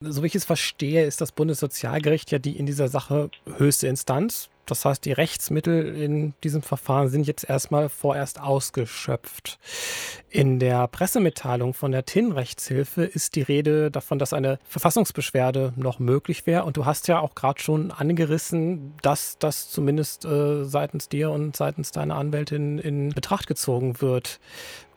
So 0.00 0.22
wie 0.22 0.26
ich 0.26 0.34
es 0.34 0.44
verstehe, 0.44 1.04
ist 1.04 1.20
das 1.20 1.32
Bundessozialgericht 1.32 2.32
ja 2.32 2.38
die 2.38 2.58
in 2.58 2.66
dieser 2.66 2.88
Sache 2.88 3.30
höchste 3.58 3.86
Instanz 3.86 4.51
Das 4.66 4.84
heißt, 4.84 5.04
die 5.04 5.12
Rechtsmittel 5.12 5.96
in 5.96 6.34
diesem 6.44 6.62
Verfahren 6.62 7.08
sind 7.08 7.26
jetzt 7.26 7.48
erstmal 7.48 7.88
vorerst 7.88 8.40
ausgeschöpft. 8.40 9.58
In 10.30 10.60
der 10.60 10.86
Pressemitteilung 10.86 11.74
von 11.74 11.90
der 11.90 12.04
TIN-Rechtshilfe 12.04 13.02
ist 13.02 13.34
die 13.34 13.42
Rede 13.42 13.90
davon, 13.90 14.18
dass 14.18 14.32
eine 14.32 14.60
Verfassungsbeschwerde 14.64 15.72
noch 15.76 15.98
möglich 15.98 16.46
wäre. 16.46 16.64
Und 16.64 16.76
du 16.76 16.86
hast 16.86 17.08
ja 17.08 17.18
auch 17.18 17.34
gerade 17.34 17.60
schon 17.60 17.90
angerissen, 17.90 18.96
dass 19.02 19.36
das 19.38 19.70
zumindest 19.70 20.24
äh, 20.24 20.64
seitens 20.64 21.08
dir 21.08 21.30
und 21.30 21.56
seitens 21.56 21.90
deiner 21.90 22.14
Anwältin 22.14 22.78
in 22.78 23.08
Betracht 23.10 23.48
gezogen 23.48 24.00
wird. 24.00 24.38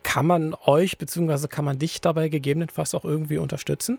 Kann 0.04 0.26
man 0.26 0.54
euch 0.64 0.96
bzw. 0.96 1.48
kann 1.48 1.64
man 1.64 1.80
dich 1.80 2.00
dabei 2.00 2.28
gegebenenfalls 2.28 2.94
auch 2.94 3.04
irgendwie 3.04 3.38
unterstützen? 3.38 3.98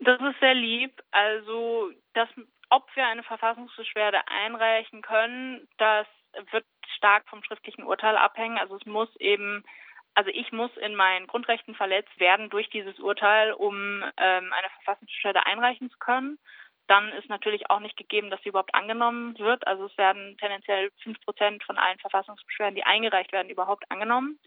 Das 0.00 0.20
ist 0.20 0.40
sehr 0.40 0.54
lieb. 0.54 1.00
Also 1.12 1.90
das 2.14 2.28
ob 2.72 2.84
wir 2.96 3.06
eine 3.06 3.22
Verfassungsbeschwerde 3.22 4.26
einreichen 4.28 5.02
können, 5.02 5.68
das 5.76 6.06
wird 6.50 6.64
stark 6.96 7.28
vom 7.28 7.44
schriftlichen 7.44 7.84
Urteil 7.84 8.16
abhängen. 8.16 8.56
Also 8.56 8.76
es 8.76 8.86
muss 8.86 9.14
eben, 9.16 9.62
also 10.14 10.30
ich 10.30 10.50
muss 10.52 10.74
in 10.78 10.94
meinen 10.94 11.26
Grundrechten 11.26 11.74
verletzt 11.74 12.18
werden 12.18 12.48
durch 12.48 12.70
dieses 12.70 12.98
Urteil, 12.98 13.52
um 13.52 14.02
ähm, 14.16 14.52
eine 14.52 14.70
Verfassungsbeschwerde 14.76 15.44
einreichen 15.44 15.90
zu 15.90 15.98
können. 15.98 16.38
Dann 16.86 17.10
ist 17.12 17.28
natürlich 17.28 17.68
auch 17.68 17.80
nicht 17.80 17.98
gegeben, 17.98 18.30
dass 18.30 18.40
sie 18.42 18.48
überhaupt 18.48 18.74
angenommen 18.74 19.38
wird. 19.38 19.66
Also 19.66 19.84
es 19.84 19.98
werden 19.98 20.38
tendenziell 20.38 20.90
fünf 21.02 21.20
Prozent 21.20 21.62
von 21.64 21.76
allen 21.76 21.98
Verfassungsbeschwerden, 21.98 22.74
die 22.74 22.84
eingereicht 22.84 23.32
werden, 23.32 23.50
überhaupt 23.50 23.84
angenommen. 23.90 24.38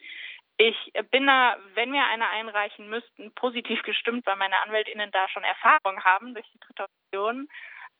Ich 0.57 0.93
bin 1.11 1.27
da, 1.27 1.57
wenn 1.75 1.93
wir 1.93 2.05
eine 2.05 2.27
einreichen 2.29 2.89
müssten, 2.89 3.31
positiv 3.35 3.83
gestimmt, 3.83 4.25
weil 4.25 4.38
meine 4.38 4.59
AnwältInnen 4.63 5.11
da 5.11 5.29
schon 5.29 5.43
Erfahrung 5.43 6.03
haben 6.03 6.33
durch 6.33 6.49
die 6.51 6.59
dritte 6.59 6.83
Option 6.85 7.49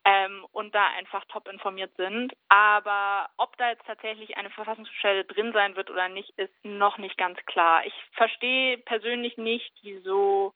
ähm, 0.05 0.45
und 0.51 0.73
da 0.75 0.87
einfach 0.97 1.25
top 1.25 1.47
informiert 1.47 1.91
sind. 1.97 2.33
Aber 2.47 3.27
ob 3.37 3.57
da 3.57 3.69
jetzt 3.69 3.85
tatsächlich 3.85 4.37
eine 4.37 4.51
Verfassungsbeschwerde 4.51 5.25
drin 5.25 5.51
sein 5.51 5.75
wird 5.75 5.89
oder 5.89 6.07
nicht, 6.09 6.29
ist 6.37 6.53
noch 6.63 6.99
nicht 6.99 7.17
ganz 7.17 7.37
klar. 7.47 7.85
Ich 7.85 7.93
verstehe 8.13 8.77
persönlich 8.77 9.37
nicht, 9.37 9.73
wieso 9.81 10.53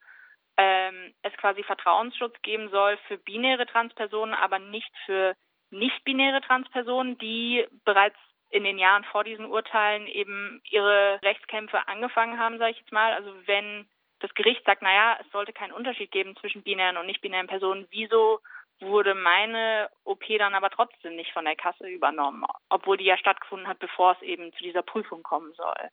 ähm, 0.57 1.13
es 1.23 1.33
quasi 1.38 1.63
Vertrauensschutz 1.63 2.39
geben 2.43 2.69
soll 2.69 2.97
für 3.07 3.17
binäre 3.17 3.65
Transpersonen, 3.65 4.35
aber 4.35 4.59
nicht 4.59 4.91
für 5.05 5.35
nicht-binäre 5.71 6.41
Transpersonen, 6.41 7.17
die 7.17 7.65
bereits 7.85 8.17
in 8.51 8.63
den 8.63 8.77
Jahren 8.77 9.03
vor 9.05 9.23
diesen 9.23 9.45
Urteilen 9.45 10.07
eben 10.07 10.62
ihre 10.69 11.19
Rechtskämpfe 11.23 11.88
angefangen 11.88 12.39
haben, 12.39 12.57
sage 12.57 12.71
ich 12.71 12.79
jetzt 12.79 12.91
mal. 12.91 13.13
Also 13.13 13.31
wenn 13.45 13.88
das 14.19 14.33
Gericht 14.33 14.63
sagt, 14.65 14.81
naja, 14.81 15.17
es 15.21 15.31
sollte 15.31 15.53
keinen 15.53 15.71
Unterschied 15.71 16.12
geben 16.12 16.35
zwischen 16.35 16.63
binären 16.63 16.97
und 16.97 17.05
nicht-binären 17.05 17.47
Personen, 17.47 17.88
wieso 17.91 18.41
wurde 18.81 19.13
meine 19.15 19.89
OP 20.03 20.23
dann 20.37 20.55
aber 20.55 20.69
trotzdem 20.69 21.15
nicht 21.15 21.31
von 21.33 21.45
der 21.45 21.55
Kasse 21.55 21.87
übernommen, 21.87 22.45
obwohl 22.69 22.97
die 22.97 23.05
ja 23.05 23.17
stattgefunden 23.17 23.67
hat, 23.67 23.79
bevor 23.79 24.13
es 24.13 24.21
eben 24.21 24.51
zu 24.53 24.63
dieser 24.63 24.81
Prüfung 24.81 25.23
kommen 25.23 25.53
soll. 25.53 25.89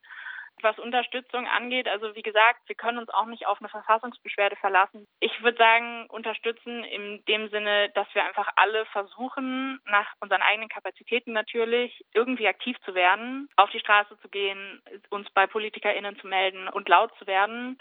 Was 0.62 0.78
Unterstützung 0.78 1.46
angeht, 1.46 1.86
also 1.86 2.14
wie 2.14 2.22
gesagt, 2.22 2.60
wir 2.66 2.76
können 2.76 2.96
uns 2.96 3.10
auch 3.10 3.26
nicht 3.26 3.46
auf 3.46 3.60
eine 3.60 3.68
Verfassungsbeschwerde 3.68 4.56
verlassen. 4.56 5.06
Ich 5.20 5.42
würde 5.42 5.58
sagen, 5.58 6.06
unterstützen 6.08 6.82
in 6.82 7.22
dem 7.26 7.50
Sinne, 7.50 7.90
dass 7.90 8.06
wir 8.14 8.24
einfach 8.24 8.48
alle 8.56 8.86
versuchen, 8.86 9.80
nach 9.84 10.06
unseren 10.20 10.40
eigenen 10.40 10.70
Kapazitäten 10.70 11.32
natürlich 11.32 12.02
irgendwie 12.14 12.48
aktiv 12.48 12.76
zu 12.86 12.94
werden, 12.94 13.50
auf 13.56 13.68
die 13.70 13.80
Straße 13.80 14.18
zu 14.20 14.28
gehen, 14.30 14.82
uns 15.10 15.28
bei 15.30 15.46
PolitikerInnen 15.46 16.18
zu 16.20 16.26
melden 16.26 16.68
und 16.68 16.88
laut 16.88 17.12
zu 17.18 17.26
werden 17.26 17.78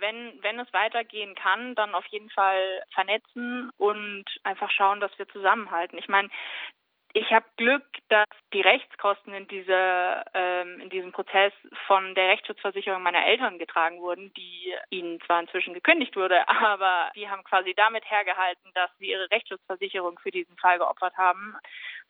wenn, 0.00 0.42
wenn 0.42 0.58
es 0.58 0.72
weitergehen 0.72 1.34
kann, 1.34 1.74
dann 1.74 1.94
auf 1.94 2.06
jeden 2.06 2.30
Fall 2.30 2.82
vernetzen 2.92 3.70
und 3.76 4.24
einfach 4.42 4.70
schauen, 4.70 5.00
dass 5.00 5.16
wir 5.18 5.28
zusammenhalten. 5.28 5.98
Ich 5.98 6.08
meine, 6.08 6.28
ich 7.12 7.32
habe 7.32 7.46
Glück, 7.56 7.84
dass 8.08 8.28
die 8.52 8.60
Rechtskosten 8.60 9.34
in, 9.34 9.48
diese, 9.48 10.24
ähm, 10.32 10.80
in 10.80 10.90
diesem 10.90 11.10
Prozess 11.10 11.52
von 11.86 12.14
der 12.14 12.28
Rechtsschutzversicherung 12.28 13.02
meiner 13.02 13.26
Eltern 13.26 13.58
getragen 13.58 14.00
wurden, 14.00 14.32
die 14.34 14.72
ihnen 14.90 15.20
zwar 15.22 15.40
inzwischen 15.40 15.74
gekündigt 15.74 16.14
wurde, 16.14 16.48
aber 16.48 17.10
die 17.16 17.28
haben 17.28 17.42
quasi 17.42 17.74
damit 17.74 18.08
hergehalten, 18.08 18.70
dass 18.74 18.90
sie 18.98 19.10
ihre 19.10 19.28
Rechtsschutzversicherung 19.30 20.18
für 20.20 20.30
diesen 20.30 20.56
Fall 20.58 20.78
geopfert 20.78 21.16
haben. 21.16 21.56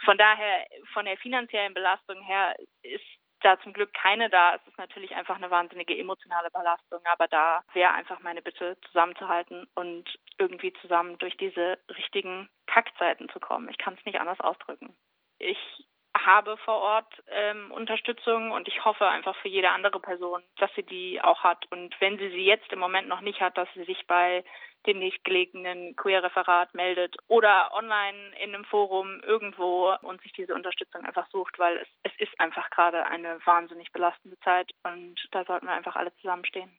Von 0.04 0.18
daher, 0.18 0.66
von 0.92 1.06
der 1.06 1.16
finanziellen 1.16 1.74
Belastung 1.74 2.20
her 2.22 2.54
ist 2.82 3.04
da 3.40 3.58
zum 3.60 3.72
Glück 3.72 3.92
keine 3.94 4.30
da 4.30 4.54
ist, 4.54 4.66
ist 4.66 4.78
natürlich 4.78 5.14
einfach 5.14 5.36
eine 5.36 5.50
wahnsinnige 5.50 5.96
emotionale 5.96 6.50
Belastung. 6.50 7.00
Aber 7.04 7.28
da 7.28 7.62
wäre 7.72 7.92
einfach 7.92 8.20
meine 8.20 8.42
Bitte, 8.42 8.76
zusammenzuhalten 8.86 9.66
und 9.74 10.18
irgendwie 10.38 10.72
zusammen 10.80 11.18
durch 11.18 11.36
diese 11.36 11.78
richtigen 11.96 12.48
Kackzeiten 12.66 13.28
zu 13.30 13.40
kommen. 13.40 13.68
Ich 13.68 13.78
kann 13.78 13.96
es 13.98 14.04
nicht 14.04 14.20
anders 14.20 14.40
ausdrücken. 14.40 14.94
Ich 15.38 15.58
habe 16.16 16.56
vor 16.58 16.80
Ort 16.80 17.22
ähm, 17.28 17.70
Unterstützung 17.70 18.50
und 18.50 18.68
ich 18.68 18.84
hoffe 18.84 19.06
einfach 19.08 19.36
für 19.36 19.48
jede 19.48 19.70
andere 19.70 20.00
Person, 20.00 20.42
dass 20.58 20.70
sie 20.74 20.82
die 20.82 21.20
auch 21.22 21.44
hat. 21.44 21.70
Und 21.70 21.94
wenn 22.00 22.18
sie 22.18 22.30
sie 22.30 22.44
jetzt 22.44 22.72
im 22.72 22.78
Moment 22.78 23.08
noch 23.08 23.20
nicht 23.20 23.40
hat, 23.40 23.56
dass 23.56 23.68
sie 23.74 23.84
sich 23.84 24.06
bei 24.06 24.44
dem 24.86 24.98
nächstgelegenen 24.98 25.94
Queer-Referat 25.96 26.74
meldet 26.74 27.16
oder 27.28 27.72
online 27.72 28.34
in 28.42 28.54
einem 28.54 28.64
Forum 28.64 29.20
irgendwo 29.20 29.94
und 30.02 30.22
sich 30.22 30.32
diese 30.32 30.54
Unterstützung 30.54 31.04
einfach 31.04 31.28
sucht, 31.30 31.58
weil 31.58 31.76
es, 31.78 31.88
es 32.02 32.12
ist 32.18 32.40
einfach 32.40 32.70
gerade 32.70 33.06
eine 33.06 33.38
wahnsinnig 33.44 33.92
belastende 33.92 34.38
Zeit 34.40 34.72
und 34.84 35.16
da 35.32 35.44
sollten 35.44 35.66
wir 35.66 35.74
einfach 35.74 35.96
alle 35.96 36.14
zusammenstehen. 36.16 36.70